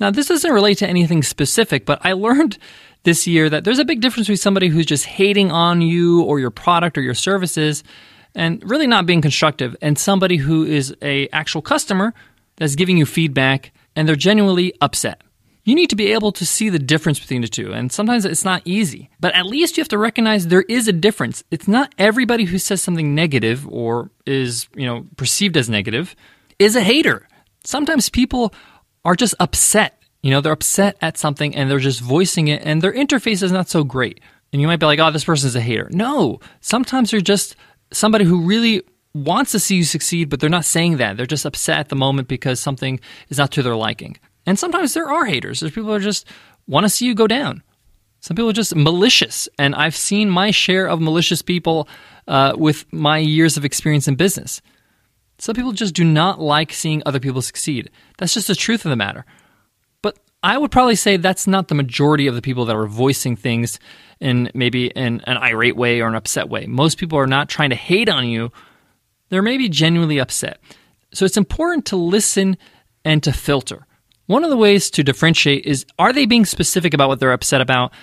Now, 0.00 0.10
this 0.10 0.28
doesn't 0.28 0.50
relate 0.50 0.78
to 0.78 0.88
anything 0.88 1.22
specific, 1.22 1.84
but 1.84 2.00
I 2.04 2.14
learned 2.14 2.58
this 3.02 3.26
year 3.26 3.48
that 3.50 3.64
there's 3.64 3.78
a 3.78 3.84
big 3.84 4.00
difference 4.00 4.26
between 4.26 4.38
somebody 4.38 4.68
who's 4.68 4.86
just 4.86 5.04
hating 5.06 5.52
on 5.52 5.82
you 5.82 6.22
or 6.22 6.40
your 6.40 6.50
product 6.50 6.98
or 6.98 7.02
your 7.02 7.14
services 7.14 7.84
and 8.34 8.62
really 8.68 8.86
not 8.86 9.06
being 9.06 9.20
constructive 9.20 9.76
and 9.82 9.98
somebody 9.98 10.36
who 10.36 10.64
is 10.64 10.94
a 11.02 11.28
actual 11.28 11.62
customer 11.62 12.14
that's 12.56 12.76
giving 12.76 12.96
you 12.96 13.06
feedback 13.06 13.72
and 13.94 14.08
they're 14.08 14.16
genuinely 14.16 14.72
upset. 14.80 15.22
You 15.64 15.74
need 15.74 15.90
to 15.90 15.96
be 15.96 16.12
able 16.12 16.32
to 16.32 16.46
see 16.46 16.70
the 16.70 16.78
difference 16.78 17.20
between 17.20 17.42
the 17.42 17.48
two, 17.48 17.72
and 17.72 17.92
sometimes 17.92 18.24
it's 18.24 18.46
not 18.46 18.62
easy. 18.64 19.10
But 19.20 19.34
at 19.34 19.44
least 19.44 19.76
you 19.76 19.82
have 19.82 19.88
to 19.88 19.98
recognize 19.98 20.46
there 20.46 20.62
is 20.62 20.88
a 20.88 20.92
difference. 20.92 21.44
It's 21.50 21.68
not 21.68 21.94
everybody 21.98 22.44
who 22.44 22.58
says 22.58 22.80
something 22.80 23.14
negative 23.14 23.68
or 23.68 24.10
is, 24.26 24.68
you 24.74 24.86
know, 24.86 25.06
perceived 25.16 25.56
as 25.58 25.68
negative 25.68 26.16
is 26.58 26.76
a 26.76 26.80
hater. 26.80 27.28
Sometimes 27.62 28.08
people 28.08 28.54
are 29.04 29.14
just 29.14 29.34
upset. 29.40 30.02
You 30.22 30.30
know, 30.30 30.40
they're 30.40 30.52
upset 30.52 30.96
at 31.00 31.16
something 31.16 31.54
and 31.54 31.70
they're 31.70 31.78
just 31.78 32.00
voicing 32.00 32.48
it, 32.48 32.62
and 32.64 32.82
their 32.82 32.92
interface 32.92 33.42
is 33.42 33.52
not 33.52 33.68
so 33.68 33.84
great. 33.84 34.20
And 34.52 34.60
you 34.60 34.66
might 34.66 34.80
be 34.80 34.86
like, 34.86 34.98
oh, 34.98 35.10
this 35.10 35.24
person's 35.24 35.54
a 35.54 35.60
hater. 35.60 35.88
No, 35.92 36.40
sometimes 36.60 37.10
they're 37.10 37.20
just 37.20 37.56
somebody 37.92 38.24
who 38.24 38.42
really 38.42 38.82
wants 39.14 39.52
to 39.52 39.60
see 39.60 39.76
you 39.76 39.84
succeed, 39.84 40.28
but 40.28 40.40
they're 40.40 40.50
not 40.50 40.64
saying 40.64 40.98
that. 40.98 41.16
They're 41.16 41.26
just 41.26 41.46
upset 41.46 41.78
at 41.78 41.88
the 41.88 41.96
moment 41.96 42.28
because 42.28 42.60
something 42.60 43.00
is 43.28 43.38
not 43.38 43.52
to 43.52 43.62
their 43.62 43.76
liking. 43.76 44.16
And 44.46 44.58
sometimes 44.58 44.94
there 44.94 45.10
are 45.10 45.24
haters. 45.24 45.60
There's 45.60 45.72
people 45.72 45.92
who 45.92 46.00
just 46.00 46.26
want 46.66 46.84
to 46.84 46.90
see 46.90 47.06
you 47.06 47.14
go 47.14 47.26
down. 47.26 47.62
Some 48.20 48.36
people 48.36 48.50
are 48.50 48.54
just 48.54 48.74
malicious. 48.74 49.48
And 49.58 49.74
I've 49.74 49.96
seen 49.96 50.30
my 50.30 50.50
share 50.50 50.86
of 50.86 51.00
malicious 51.00 51.42
people 51.42 51.88
uh, 52.28 52.54
with 52.56 52.90
my 52.92 53.18
years 53.18 53.56
of 53.56 53.64
experience 53.64 54.06
in 54.08 54.14
business. 54.14 54.60
Some 55.40 55.54
people 55.54 55.72
just 55.72 55.94
do 55.94 56.04
not 56.04 56.38
like 56.38 56.70
seeing 56.70 57.02
other 57.06 57.18
people 57.18 57.40
succeed. 57.40 57.90
That's 58.18 58.34
just 58.34 58.46
the 58.46 58.54
truth 58.54 58.84
of 58.84 58.90
the 58.90 58.96
matter. 58.96 59.24
But 60.02 60.18
I 60.42 60.58
would 60.58 60.70
probably 60.70 60.96
say 60.96 61.16
that's 61.16 61.46
not 61.46 61.68
the 61.68 61.74
majority 61.74 62.26
of 62.26 62.34
the 62.34 62.42
people 62.42 62.66
that 62.66 62.76
are 62.76 62.86
voicing 62.86 63.36
things 63.36 63.80
in 64.20 64.50
maybe 64.52 64.88
in 64.88 65.22
an 65.22 65.38
irate 65.38 65.76
way 65.76 66.02
or 66.02 66.08
an 66.08 66.14
upset 66.14 66.50
way. 66.50 66.66
Most 66.66 66.98
people 66.98 67.18
are 67.18 67.26
not 67.26 67.48
trying 67.48 67.70
to 67.70 67.76
hate 67.76 68.10
on 68.10 68.28
you, 68.28 68.52
they're 69.30 69.40
maybe 69.40 69.70
genuinely 69.70 70.18
upset. 70.18 70.60
So 71.14 71.24
it's 71.24 71.38
important 71.38 71.86
to 71.86 71.96
listen 71.96 72.58
and 73.02 73.22
to 73.22 73.32
filter. 73.32 73.86
One 74.26 74.44
of 74.44 74.50
the 74.50 74.58
ways 74.58 74.90
to 74.90 75.02
differentiate 75.02 75.64
is 75.64 75.86
are 75.98 76.12
they 76.12 76.26
being 76.26 76.44
specific 76.44 76.92
about 76.92 77.08
what 77.08 77.18
they're 77.18 77.32
upset 77.32 77.62
about? 77.62 77.94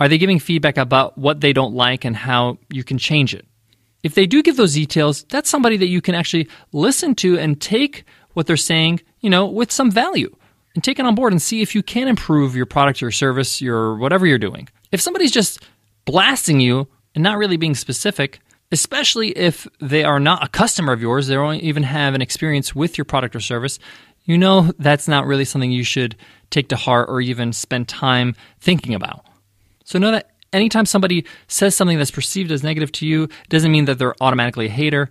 Are 0.00 0.08
they 0.08 0.18
giving 0.18 0.40
feedback 0.40 0.78
about 0.78 1.16
what 1.16 1.40
they 1.40 1.52
don't 1.52 1.74
like 1.74 2.04
and 2.04 2.16
how 2.16 2.58
you 2.70 2.82
can 2.82 2.98
change 2.98 3.34
it? 3.34 3.46
If 4.02 4.14
they 4.14 4.26
do 4.26 4.42
give 4.42 4.56
those 4.56 4.74
details, 4.74 5.24
that's 5.24 5.48
somebody 5.48 5.76
that 5.76 5.86
you 5.86 6.00
can 6.00 6.14
actually 6.14 6.48
listen 6.72 7.14
to 7.16 7.38
and 7.38 7.60
take 7.60 8.04
what 8.34 8.46
they're 8.46 8.56
saying, 8.56 9.00
you 9.20 9.30
know, 9.30 9.46
with 9.46 9.70
some 9.70 9.90
value 9.90 10.34
and 10.74 10.82
take 10.82 10.98
it 10.98 11.06
on 11.06 11.14
board 11.14 11.32
and 11.32 11.40
see 11.40 11.62
if 11.62 11.74
you 11.74 11.82
can 11.82 12.08
improve 12.08 12.56
your 12.56 12.66
product, 12.66 13.00
your 13.00 13.10
service, 13.10 13.60
your 13.60 13.96
whatever 13.96 14.26
you're 14.26 14.38
doing. 14.38 14.68
If 14.90 15.00
somebody's 15.00 15.30
just 15.30 15.60
blasting 16.04 16.60
you 16.60 16.88
and 17.14 17.22
not 17.22 17.38
really 17.38 17.56
being 17.56 17.74
specific, 17.74 18.40
especially 18.72 19.36
if 19.36 19.68
they 19.80 20.02
are 20.02 20.18
not 20.18 20.42
a 20.42 20.48
customer 20.48 20.92
of 20.92 21.02
yours, 21.02 21.26
they 21.26 21.34
don't 21.34 21.56
even 21.56 21.82
have 21.82 22.14
an 22.14 22.22
experience 22.22 22.74
with 22.74 22.96
your 22.96 23.04
product 23.04 23.36
or 23.36 23.40
service, 23.40 23.78
you 24.24 24.38
know 24.38 24.72
that's 24.78 25.08
not 25.08 25.26
really 25.26 25.44
something 25.44 25.70
you 25.70 25.84
should 25.84 26.16
take 26.50 26.68
to 26.68 26.76
heart 26.76 27.08
or 27.08 27.20
even 27.20 27.52
spend 27.52 27.88
time 27.88 28.34
thinking 28.60 28.94
about. 28.94 29.26
So 29.84 29.98
know 29.98 30.12
that 30.12 30.31
anytime 30.52 30.86
somebody 30.86 31.24
says 31.48 31.74
something 31.74 31.98
that's 31.98 32.10
perceived 32.10 32.50
as 32.50 32.62
negative 32.62 32.92
to 32.92 33.06
you, 33.06 33.24
it 33.24 33.48
doesn't 33.48 33.72
mean 33.72 33.86
that 33.86 33.98
they're 33.98 34.14
automatically 34.20 34.66
a 34.66 34.70
hater. 34.70 35.10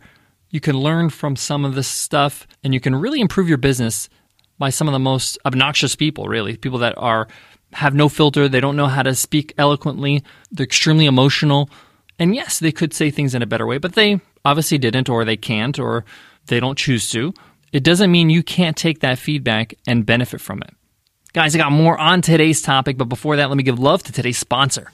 You 0.49 0.59
can 0.59 0.77
learn 0.77 1.09
from 1.09 1.35
some 1.35 1.65
of 1.65 1.75
this 1.75 1.87
stuff 1.87 2.47
and 2.63 2.73
you 2.73 2.79
can 2.79 2.95
really 2.95 3.21
improve 3.21 3.47
your 3.47 3.57
business 3.57 4.09
by 4.57 4.69
some 4.69 4.87
of 4.87 4.91
the 4.93 4.99
most 4.99 5.37
obnoxious 5.45 5.95
people, 5.95 6.27
really. 6.27 6.57
People 6.57 6.79
that 6.79 6.93
are 6.97 7.27
have 7.73 7.95
no 7.95 8.09
filter, 8.09 8.49
they 8.49 8.59
don't 8.59 8.75
know 8.75 8.87
how 8.87 9.01
to 9.01 9.15
speak 9.15 9.53
eloquently, 9.57 10.23
they're 10.51 10.65
extremely 10.65 11.05
emotional. 11.05 11.69
And 12.19 12.35
yes, 12.35 12.59
they 12.59 12.71
could 12.71 12.93
say 12.93 13.09
things 13.09 13.33
in 13.33 13.41
a 13.41 13.47
better 13.47 13.65
way, 13.65 13.77
but 13.77 13.93
they 13.93 14.19
obviously 14.43 14.77
didn't 14.77 15.09
or 15.09 15.23
they 15.23 15.37
can't 15.37 15.79
or 15.79 16.03
they 16.47 16.59
don't 16.59 16.77
choose 16.77 17.09
to 17.11 17.33
it 17.71 17.83
doesn't 17.83 18.11
mean 18.11 18.29
you 18.29 18.43
can't 18.43 18.75
take 18.75 18.99
that 18.99 19.17
feedback 19.17 19.75
and 19.87 20.05
benefit 20.05 20.41
from 20.41 20.61
it. 20.61 20.73
Guys, 21.33 21.55
I 21.55 21.59
got 21.59 21.71
more 21.71 21.97
on 21.97 22.21
today's 22.21 22.61
topic, 22.61 22.97
but 22.97 23.05
before 23.05 23.37
that, 23.37 23.47
let 23.47 23.55
me 23.55 23.63
give 23.63 23.79
love 23.79 24.03
to 24.03 24.11
today's 24.11 24.37
sponsor. 24.37 24.91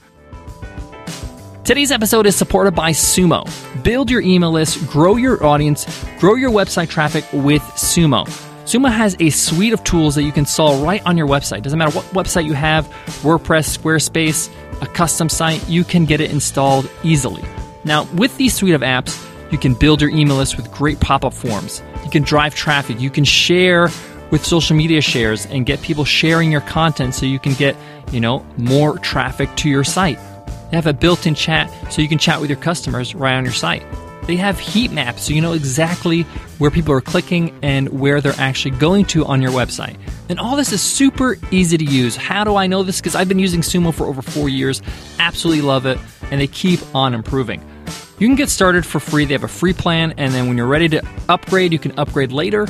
Today's 1.68 1.92
episode 1.92 2.24
is 2.24 2.34
supported 2.34 2.74
by 2.74 2.92
Sumo. 2.92 3.44
Build 3.84 4.10
your 4.10 4.22
email 4.22 4.50
list, 4.50 4.86
grow 4.86 5.16
your 5.16 5.44
audience, 5.44 5.84
grow 6.18 6.34
your 6.34 6.50
website 6.50 6.88
traffic 6.88 7.26
with 7.30 7.60
Sumo. 7.60 8.24
Sumo 8.64 8.90
has 8.90 9.14
a 9.20 9.28
suite 9.28 9.74
of 9.74 9.84
tools 9.84 10.14
that 10.14 10.22
you 10.22 10.32
can 10.32 10.44
install 10.44 10.82
right 10.82 11.04
on 11.04 11.18
your 11.18 11.26
website. 11.26 11.62
Doesn't 11.62 11.78
matter 11.78 11.94
what 11.94 12.06
website 12.06 12.46
you 12.46 12.54
have 12.54 12.86
WordPress, 13.20 13.76
Squarespace, 13.76 14.50
a 14.80 14.86
custom 14.86 15.28
site 15.28 15.68
you 15.68 15.84
can 15.84 16.06
get 16.06 16.22
it 16.22 16.30
installed 16.30 16.88
easily. 17.02 17.44
Now, 17.84 18.04
with 18.14 18.34
these 18.38 18.54
suite 18.54 18.72
of 18.72 18.80
apps, 18.80 19.22
you 19.52 19.58
can 19.58 19.74
build 19.74 20.00
your 20.00 20.08
email 20.08 20.38
list 20.38 20.56
with 20.56 20.72
great 20.72 21.00
pop 21.00 21.22
up 21.22 21.34
forms. 21.34 21.82
You 22.02 22.08
can 22.08 22.22
drive 22.22 22.54
traffic. 22.54 22.98
You 22.98 23.10
can 23.10 23.24
share 23.24 23.90
with 24.30 24.42
social 24.42 24.74
media 24.74 25.02
shares 25.02 25.44
and 25.44 25.66
get 25.66 25.82
people 25.82 26.06
sharing 26.06 26.50
your 26.50 26.62
content 26.62 27.14
so 27.14 27.26
you 27.26 27.38
can 27.38 27.52
get, 27.52 27.76
you 28.10 28.20
know, 28.20 28.42
more 28.56 28.96
traffic 29.00 29.54
to 29.56 29.68
your 29.68 29.84
site. 29.84 30.18
They 30.70 30.76
have 30.76 30.86
a 30.86 30.92
built-in 30.92 31.34
chat 31.34 31.70
so 31.92 32.02
you 32.02 32.08
can 32.08 32.18
chat 32.18 32.40
with 32.40 32.50
your 32.50 32.58
customers 32.58 33.14
right 33.14 33.34
on 33.34 33.44
your 33.44 33.54
site. 33.54 33.82
They 34.24 34.36
have 34.36 34.58
heat 34.58 34.92
maps 34.92 35.22
so 35.22 35.32
you 35.32 35.40
know 35.40 35.54
exactly 35.54 36.22
where 36.58 36.70
people 36.70 36.92
are 36.92 37.00
clicking 37.00 37.58
and 37.62 37.88
where 37.88 38.20
they're 38.20 38.34
actually 38.36 38.72
going 38.72 39.06
to 39.06 39.24
on 39.24 39.40
your 39.40 39.52
website. 39.52 39.96
And 40.28 40.38
all 40.38 40.54
this 40.56 40.70
is 40.70 40.82
super 40.82 41.38
easy 41.50 41.78
to 41.78 41.84
use. 41.84 42.14
How 42.14 42.44
do 42.44 42.54
I 42.56 42.66
know 42.66 42.82
this? 42.82 43.00
Because 43.00 43.14
I've 43.14 43.28
been 43.28 43.38
using 43.38 43.62
Sumo 43.62 43.94
for 43.94 44.04
over 44.04 44.20
four 44.20 44.50
years, 44.50 44.82
absolutely 45.18 45.62
love 45.62 45.86
it, 45.86 45.98
and 46.30 46.38
they 46.38 46.46
keep 46.46 46.80
on 46.94 47.14
improving. 47.14 47.62
You 48.18 48.26
can 48.26 48.36
get 48.36 48.50
started 48.50 48.84
for 48.84 49.00
free. 49.00 49.24
They 49.24 49.32
have 49.32 49.44
a 49.44 49.48
free 49.48 49.72
plan, 49.72 50.12
and 50.18 50.34
then 50.34 50.48
when 50.48 50.58
you're 50.58 50.66
ready 50.66 50.88
to 50.90 51.02
upgrade, 51.30 51.72
you 51.72 51.78
can 51.78 51.98
upgrade 51.98 52.32
later. 52.32 52.66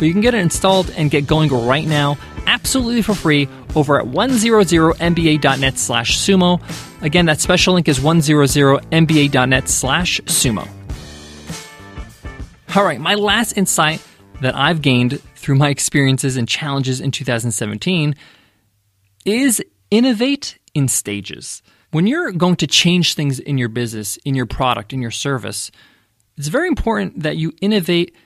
But 0.00 0.06
you 0.06 0.12
can 0.12 0.22
get 0.22 0.34
it 0.34 0.38
installed 0.38 0.90
and 0.96 1.10
get 1.10 1.26
going 1.26 1.50
right 1.50 1.86
now, 1.86 2.16
absolutely 2.46 3.02
for 3.02 3.14
free, 3.14 3.50
over 3.76 4.00
at 4.00 4.06
100mba.net 4.06 5.78
slash 5.78 6.18
sumo. 6.18 7.02
Again, 7.02 7.26
that 7.26 7.38
special 7.38 7.74
link 7.74 7.86
is 7.86 7.98
100mba.net 7.98 9.68
slash 9.68 10.22
sumo. 10.22 10.66
All 12.74 12.82
right, 12.82 12.98
my 12.98 13.14
last 13.14 13.58
insight 13.58 14.02
that 14.40 14.56
I've 14.56 14.80
gained 14.80 15.20
through 15.36 15.56
my 15.56 15.68
experiences 15.68 16.38
and 16.38 16.48
challenges 16.48 17.02
in 17.02 17.10
2017 17.10 18.14
is 19.26 19.62
innovate 19.90 20.58
in 20.72 20.88
stages. 20.88 21.60
When 21.90 22.06
you're 22.06 22.32
going 22.32 22.56
to 22.56 22.66
change 22.66 23.12
things 23.12 23.38
in 23.38 23.58
your 23.58 23.68
business, 23.68 24.16
in 24.24 24.34
your 24.34 24.46
product, 24.46 24.94
in 24.94 25.02
your 25.02 25.10
service, 25.10 25.70
it's 26.38 26.48
very 26.48 26.68
important 26.68 27.22
that 27.22 27.36
you 27.36 27.52
innovate 27.60 28.16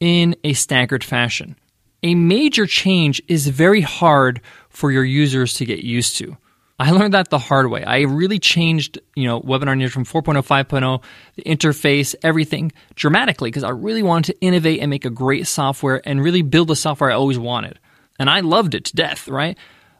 in 0.00 0.36
a 0.44 0.52
staggered 0.52 1.04
fashion. 1.04 1.56
A 2.02 2.14
major 2.14 2.66
change 2.66 3.20
is 3.28 3.48
very 3.48 3.80
hard 3.80 4.40
for 4.68 4.92
your 4.92 5.04
users 5.04 5.54
to 5.54 5.64
get 5.64 5.80
used 5.80 6.16
to. 6.18 6.36
I 6.80 6.92
learned 6.92 7.14
that 7.14 7.30
the 7.30 7.38
hard 7.38 7.70
way. 7.70 7.82
I 7.82 8.02
really 8.02 8.38
changed, 8.38 9.00
you 9.16 9.26
know, 9.26 9.40
Webinar 9.40 9.76
Ninja 9.76 9.90
from 9.90 10.04
4.0, 10.04 10.46
5.0, 10.46 11.02
the 11.34 11.42
interface, 11.42 12.14
everything 12.22 12.70
dramatically 12.94 13.50
because 13.50 13.64
I 13.64 13.70
really 13.70 14.04
wanted 14.04 14.34
to 14.34 14.40
innovate 14.40 14.80
and 14.80 14.88
make 14.88 15.04
a 15.04 15.10
great 15.10 15.48
software 15.48 16.00
and 16.04 16.22
really 16.22 16.42
build 16.42 16.68
the 16.68 16.76
software 16.76 17.10
I 17.10 17.14
always 17.14 17.38
wanted. 17.38 17.80
And 18.20 18.30
I 18.30 18.40
loved 18.40 18.76
it 18.76 18.84
to 18.86 18.96
death, 18.96 19.26
right? 19.26 19.58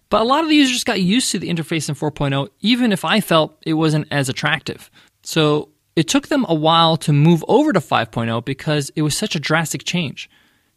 But 0.09 0.21
a 0.21 0.25
lot 0.25 0.45
of 0.45 0.49
the 0.49 0.55
users 0.55 0.85
got 0.85 1.01
used 1.01 1.33
to 1.33 1.41
the 1.41 1.49
interface 1.49 1.89
in 1.89 1.97
4.0, 1.97 2.49
even 2.61 2.93
if 2.93 3.05
I 3.05 3.21
felt 3.21 3.61
it 3.67 3.75
wasn't 3.75 4.07
as 4.13 4.29
attractive. 4.29 4.89
So 5.23 5.71
it 5.99 6.07
took 6.07 6.29
them 6.29 6.47
a 6.49 6.55
while 6.55 6.97
to 6.97 7.13
move 7.13 7.45
over 7.49 7.73
to 7.73 7.81
5.0 7.81 8.45
because 8.45 8.89
it 8.95 9.03
was 9.03 9.17
such 9.17 9.35
a 9.35 9.41
drastic 9.41 9.83
change. 9.83 10.31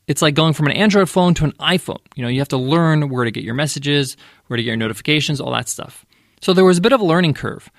It's 0.08 0.24
like 0.24 0.34
going 0.34 0.54
from 0.54 0.66
an 0.66 0.72
Android 0.72 1.10
phone 1.10 1.36
to 1.36 1.44
an 1.44 1.51
iPhone. 1.60 2.00
You 2.16 2.24
know, 2.24 2.28
you 2.28 2.40
have 2.40 2.48
to 2.48 2.58
learn 2.58 3.08
where 3.08 3.24
to 3.24 3.30
get 3.30 3.44
your 3.44 3.54
messages, 3.54 4.18
where 4.48 4.58
to 4.58 4.63
get 4.63 4.70
your 4.70 4.78
notifications, 4.78 5.40
all 5.40 5.51
that 5.51 5.70
stuff. 5.70 6.08
So 6.42 6.54
there 6.54 6.66
was 6.66 6.80
a 6.80 6.82
bit 6.82 6.92
of 6.92 7.01
a 7.01 7.06
learning 7.06 7.36
curve. 7.36 7.70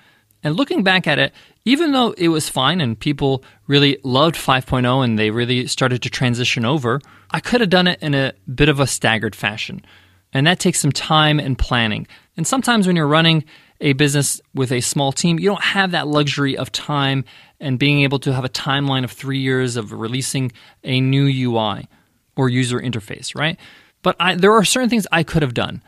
And 0.41 0.55
looking 0.55 0.83
back 0.83 1.05
at 1.05 1.19
it, 1.19 1.33
even 1.65 1.91
though 1.91 2.13
it 2.17 2.29
was 2.29 2.47
fine 2.47 2.79
and 2.79 2.97
people 2.97 3.43
really 3.67 3.97
loved 4.05 4.35
5.0 4.35 5.03
and 5.03 5.19
they 5.19 5.29
really 5.29 5.67
started 5.67 6.01
to 6.03 6.09
transition 6.09 6.63
over, 6.63 7.01
I 7.31 7.41
could 7.41 7.59
have 7.59 7.69
done 7.69 7.87
it 7.87 8.01
in 8.01 8.13
a 8.13 8.31
bit 8.55 8.69
of 8.69 8.79
a 8.79 8.87
staggered 8.87 9.35
fashion. 9.35 9.83
And 10.31 10.47
that 10.47 10.61
takes 10.61 10.79
some 10.79 10.93
time 10.93 11.41
and 11.41 11.59
planning. 11.59 12.07
And 12.37 12.47
sometimes 12.47 12.87
when 12.87 12.95
you're 12.95 13.05
running 13.05 13.43
a 13.81 13.93
business 13.93 14.41
with 14.53 14.71
a 14.71 14.81
small 14.81 15.11
team, 15.11 15.39
you 15.39 15.49
don't 15.49 15.63
have 15.63 15.91
that 15.91 16.07
luxury 16.07 16.57
of 16.57 16.71
time 16.71 17.25
and 17.59 17.79
being 17.79 18.01
able 18.01 18.19
to 18.19 18.33
have 18.33 18.45
a 18.45 18.49
timeline 18.49 19.03
of 19.03 19.11
three 19.11 19.39
years 19.39 19.75
of 19.75 19.91
releasing 19.91 20.51
a 20.83 21.01
new 21.01 21.25
UI. 21.51 21.87
or 22.35 22.49
user 22.49 22.79
interface, 22.79 23.37
right? 23.37 23.59
But 24.01 24.15
I, 24.19 24.35
there 24.35 24.53
are 24.53 24.65
certain 24.65 24.89
things 24.89 25.05
I 25.11 25.23
could 25.23 25.43
have 25.43 25.53
done. 25.53 25.83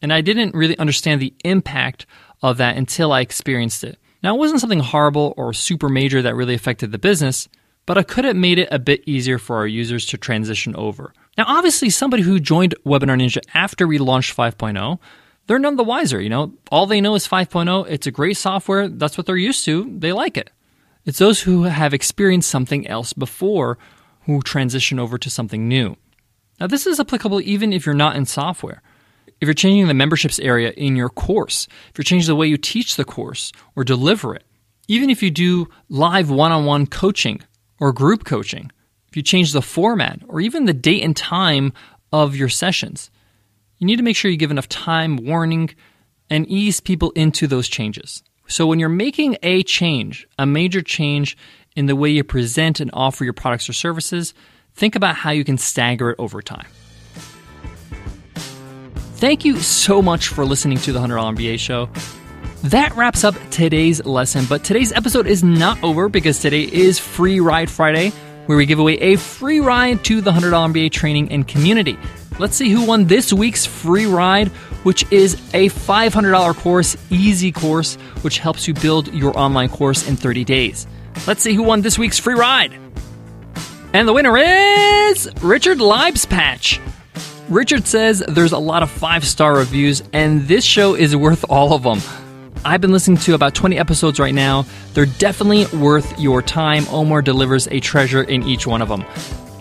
And 0.00 0.12
I 0.12 0.20
didn't 0.20 0.54
really 0.54 0.78
understand 0.78 1.20
the 1.20 1.34
impact 1.44 2.06
of 2.42 2.58
that 2.58 2.76
until 2.76 3.12
I 3.12 3.20
experienced 3.20 3.82
it. 3.82 3.98
Now, 4.22 4.34
it 4.34 4.38
wasn't 4.38 4.60
something 4.60 4.80
horrible 4.80 5.34
or 5.36 5.52
super 5.52 5.88
major 5.88 6.22
that 6.22 6.34
really 6.34 6.54
affected 6.54 6.92
the 6.92 6.98
business, 6.98 7.48
but 7.84 7.98
I 7.98 8.02
could 8.02 8.24
have 8.24 8.36
made 8.36 8.58
it 8.58 8.68
a 8.70 8.78
bit 8.78 9.02
easier 9.06 9.38
for 9.38 9.56
our 9.56 9.66
users 9.66 10.06
to 10.06 10.18
transition 10.18 10.74
over. 10.76 11.12
Now, 11.38 11.44
obviously, 11.46 11.90
somebody 11.90 12.22
who 12.22 12.40
joined 12.40 12.74
Webinar 12.84 13.20
Ninja 13.20 13.40
after 13.54 13.86
we 13.86 13.98
launched 13.98 14.36
5.0, 14.36 14.98
they're 15.46 15.58
none 15.58 15.76
the 15.76 15.84
wiser. 15.84 16.20
You 16.20 16.28
know, 16.28 16.54
all 16.70 16.86
they 16.86 17.00
know 17.00 17.14
is 17.14 17.26
5.0. 17.26 17.86
It's 17.88 18.06
a 18.06 18.10
great 18.10 18.36
software. 18.36 18.88
That's 18.88 19.16
what 19.16 19.26
they're 19.26 19.36
used 19.36 19.64
to. 19.66 19.98
They 19.98 20.12
like 20.12 20.36
it. 20.36 20.50
It's 21.04 21.18
those 21.18 21.42
who 21.42 21.64
have 21.64 21.94
experienced 21.94 22.50
something 22.50 22.86
else 22.86 23.12
before 23.12 23.78
who 24.22 24.42
transition 24.42 24.98
over 24.98 25.18
to 25.18 25.30
something 25.30 25.68
new. 25.68 25.96
Now, 26.58 26.66
this 26.66 26.86
is 26.86 26.98
applicable 26.98 27.40
even 27.42 27.72
if 27.72 27.86
you're 27.86 27.94
not 27.94 28.16
in 28.16 28.26
software. 28.26 28.82
If 29.40 29.46
you're 29.46 29.54
changing 29.54 29.86
the 29.86 29.94
memberships 29.94 30.38
area 30.38 30.70
in 30.70 30.96
your 30.96 31.10
course, 31.10 31.68
if 31.90 31.98
you're 31.98 32.04
changing 32.04 32.28
the 32.28 32.36
way 32.36 32.46
you 32.46 32.56
teach 32.56 32.96
the 32.96 33.04
course 33.04 33.52
or 33.76 33.84
deliver 33.84 34.34
it, 34.34 34.44
even 34.88 35.10
if 35.10 35.22
you 35.22 35.30
do 35.30 35.68
live 35.88 36.30
one 36.30 36.52
on 36.52 36.64
one 36.64 36.86
coaching 36.86 37.40
or 37.78 37.92
group 37.92 38.24
coaching, 38.24 38.72
if 39.08 39.16
you 39.16 39.22
change 39.22 39.52
the 39.52 39.62
format 39.62 40.20
or 40.26 40.40
even 40.40 40.64
the 40.64 40.72
date 40.72 41.02
and 41.02 41.16
time 41.16 41.72
of 42.12 42.34
your 42.34 42.48
sessions, 42.48 43.10
you 43.78 43.86
need 43.86 43.96
to 43.96 44.02
make 44.02 44.16
sure 44.16 44.30
you 44.30 44.36
give 44.36 44.50
enough 44.50 44.68
time, 44.68 45.16
warning, 45.16 45.70
and 46.30 46.46
ease 46.48 46.80
people 46.80 47.10
into 47.12 47.46
those 47.46 47.68
changes. 47.68 48.22
So 48.48 48.66
when 48.66 48.78
you're 48.78 48.88
making 48.88 49.36
a 49.42 49.62
change, 49.62 50.26
a 50.38 50.46
major 50.46 50.80
change 50.80 51.36
in 51.74 51.86
the 51.86 51.96
way 51.96 52.10
you 52.10 52.24
present 52.24 52.80
and 52.80 52.90
offer 52.92 53.24
your 53.24 53.32
products 53.32 53.68
or 53.68 53.72
services, 53.72 54.34
think 54.74 54.94
about 54.94 55.16
how 55.16 55.30
you 55.30 55.44
can 55.44 55.58
stagger 55.58 56.10
it 56.10 56.16
over 56.18 56.40
time. 56.40 56.66
Thank 59.16 59.44
you 59.44 59.60
so 59.60 60.02
much 60.02 60.28
for 60.28 60.44
listening 60.44 60.78
to 60.78 60.92
the 60.92 61.00
$100 61.00 61.36
MBA 61.36 61.58
show. 61.58 61.88
That 62.64 62.94
wraps 62.96 63.24
up 63.24 63.34
today's 63.50 64.04
lesson, 64.04 64.44
but 64.48 64.64
today's 64.64 64.92
episode 64.92 65.26
is 65.26 65.42
not 65.42 65.82
over 65.82 66.08
because 66.08 66.40
today 66.40 66.62
is 66.62 66.98
Free 66.98 67.40
Ride 67.40 67.70
Friday, 67.70 68.10
where 68.46 68.58
we 68.58 68.66
give 68.66 68.78
away 68.78 68.94
a 68.98 69.16
free 69.16 69.60
ride 69.60 70.04
to 70.04 70.20
the 70.20 70.32
$100 70.32 70.72
MBA 70.72 70.92
training 70.92 71.32
and 71.32 71.46
community. 71.46 71.98
Let's 72.38 72.54
see 72.56 72.68
who 72.68 72.84
won 72.84 73.06
this 73.06 73.32
week's 73.32 73.64
free 73.64 74.04
ride, 74.04 74.48
which 74.84 75.10
is 75.10 75.34
a 75.54 75.70
$500 75.70 76.54
course, 76.56 76.96
easy 77.08 77.50
course, 77.50 77.94
which 78.20 78.38
helps 78.38 78.68
you 78.68 78.74
build 78.74 79.12
your 79.14 79.36
online 79.38 79.70
course 79.70 80.06
in 80.06 80.16
30 80.16 80.44
days. 80.44 80.86
Let's 81.26 81.42
see 81.42 81.54
who 81.54 81.62
won 81.62 81.80
this 81.80 81.98
week's 81.98 82.18
free 82.18 82.34
ride. 82.34 82.78
And 83.94 84.06
the 84.06 84.12
winner 84.12 84.36
is 84.36 85.28
Richard 85.40 85.78
Patch. 85.78 86.80
Richard 87.48 87.86
says 87.86 88.22
there's 88.28 88.52
a 88.52 88.58
lot 88.58 88.82
of 88.82 88.90
five 88.90 89.24
star 89.24 89.56
reviews, 89.56 90.02
and 90.12 90.46
this 90.46 90.64
show 90.64 90.94
is 90.94 91.16
worth 91.16 91.44
all 91.48 91.72
of 91.72 91.84
them. 91.84 92.00
I've 92.64 92.80
been 92.80 92.92
listening 92.92 93.18
to 93.18 93.34
about 93.34 93.54
20 93.54 93.78
episodes 93.78 94.20
right 94.20 94.34
now. 94.34 94.66
They're 94.92 95.06
definitely 95.06 95.64
worth 95.78 96.18
your 96.18 96.42
time. 96.42 96.84
Omar 96.90 97.22
delivers 97.22 97.68
a 97.68 97.80
treasure 97.80 98.24
in 98.24 98.42
each 98.42 98.66
one 98.66 98.82
of 98.82 98.88
them. 98.88 99.04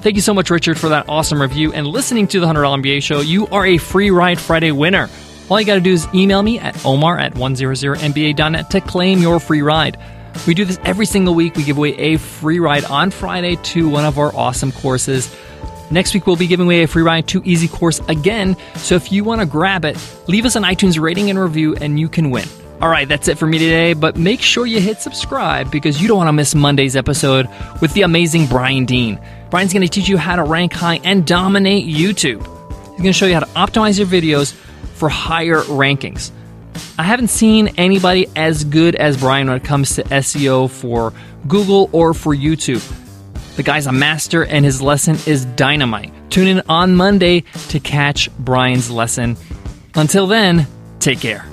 Thank 0.06 0.18
you 0.18 0.22
so 0.22 0.36
much, 0.36 0.52
Richard, 0.52 0.78
for 0.78 0.90
that 0.90 1.10
awesome 1.10 1.42
review 1.42 1.74
and 1.74 1.88
listening 1.88 2.28
to 2.28 2.40
the 2.40 2.46
$100 2.46 2.84
MBA 2.84 3.02
show. 3.02 3.22
You 3.22 3.48
are 3.48 3.66
a 3.66 3.80
free 3.80 4.12
ride 4.12 4.40
Friday 4.40 4.72
winner. 4.72 5.10
All 5.50 5.60
you 5.60 5.66
got 5.66 5.74
to 5.74 5.82
do 5.82 5.94
is 5.94 6.08
email 6.14 6.44
me 6.44 6.60
at 6.60 6.86
omar 6.86 7.18
at 7.18 7.34
100mba.net 7.34 8.70
to 8.70 8.82
claim 8.82 9.18
your 9.18 9.40
free 9.40 9.64
ride. 9.64 9.98
We 10.46 10.54
do 10.54 10.64
this 10.64 10.78
every 10.86 11.08
single 11.08 11.34
week. 11.34 11.56
We 11.56 11.64
give 11.64 11.78
away 11.78 11.98
a 11.98 12.18
free 12.18 12.60
ride 12.60 12.86
on 12.86 13.10
Friday 13.10 13.56
to 13.56 13.90
one 13.90 14.06
of 14.06 14.20
our 14.20 14.32
awesome 14.36 14.72
courses. 14.72 15.36
Next 15.90 16.14
week, 16.14 16.28
we'll 16.28 16.36
be 16.36 16.46
giving 16.46 16.68
away 16.68 16.84
a 16.84 16.88
free 16.88 17.02
ride 17.02 17.28
to 17.30 17.42
Easy 17.44 17.68
Course 17.68 18.00
again. 18.08 18.56
So 18.76 18.94
if 18.94 19.12
you 19.12 19.24
want 19.24 19.42
to 19.42 19.48
grab 19.48 19.86
it, 19.86 19.98
leave 20.28 20.46
us 20.46 20.56
an 20.56 20.62
iTunes 20.62 21.02
rating 21.02 21.32
and 21.32 21.40
review, 21.40 21.76
and 21.78 22.00
you 22.00 22.10
can 22.10 22.30
win. 22.30 22.48
All 22.80 22.90
right, 22.90 23.08
that's 23.08 23.28
it 23.28 23.40
for 23.40 23.48
me 23.48 23.58
today, 23.58 23.94
but 23.94 24.18
make 24.18 24.42
sure 24.42 24.68
you 24.68 24.82
hit 24.82 25.00
subscribe 25.00 25.72
because 25.72 26.02
you 26.02 26.08
don't 26.08 26.18
want 26.18 26.28
to 26.28 26.34
miss 26.34 26.54
Monday's 26.54 26.96
episode 26.96 27.48
with 27.82 27.94
the 27.94 28.02
amazing 28.04 28.48
Brian 28.48 28.86
Dean. 28.86 29.20
Brian's 29.56 29.72
going 29.72 29.84
to 29.84 29.88
teach 29.88 30.10
you 30.10 30.18
how 30.18 30.36
to 30.36 30.44
rank 30.44 30.74
high 30.74 31.00
and 31.06 31.26
dominate 31.26 31.88
YouTube. 31.88 32.46
He's 32.90 32.98
going 32.98 33.04
to 33.06 33.14
show 33.14 33.26
you 33.26 33.36
how 33.36 33.40
to 33.40 33.46
optimize 33.46 33.98
your 33.98 34.06
videos 34.06 34.52
for 34.96 35.08
higher 35.08 35.62
rankings. 35.62 36.32
I 37.00 37.04
haven't 37.04 37.30
seen 37.30 37.70
anybody 37.78 38.28
as 38.36 38.66
good 38.66 38.96
as 38.96 39.16
Brian 39.16 39.48
when 39.48 39.56
it 39.56 39.64
comes 39.64 39.96
to 39.96 40.04
SEO 40.04 40.70
for 40.70 41.14
Google 41.48 41.90
or 41.94 42.14
for 42.14 42.36
YouTube. 42.36 42.84
The 43.56 43.64
guy's 43.64 43.88
a 43.88 43.94
master 43.94 44.44
and 44.44 44.66
his 44.66 44.82
lesson 44.82 45.16
is 45.26 45.46
dynamite. 45.46 46.12
Tune 46.30 46.48
in 46.50 46.62
on 46.68 46.94
Monday 46.94 47.46
to 47.70 47.80
catch 47.80 48.30
Brian's 48.38 48.92
lesson. 48.92 49.38
Until 49.96 50.28
then, 50.28 50.68
take 51.00 51.22
care. 51.22 51.46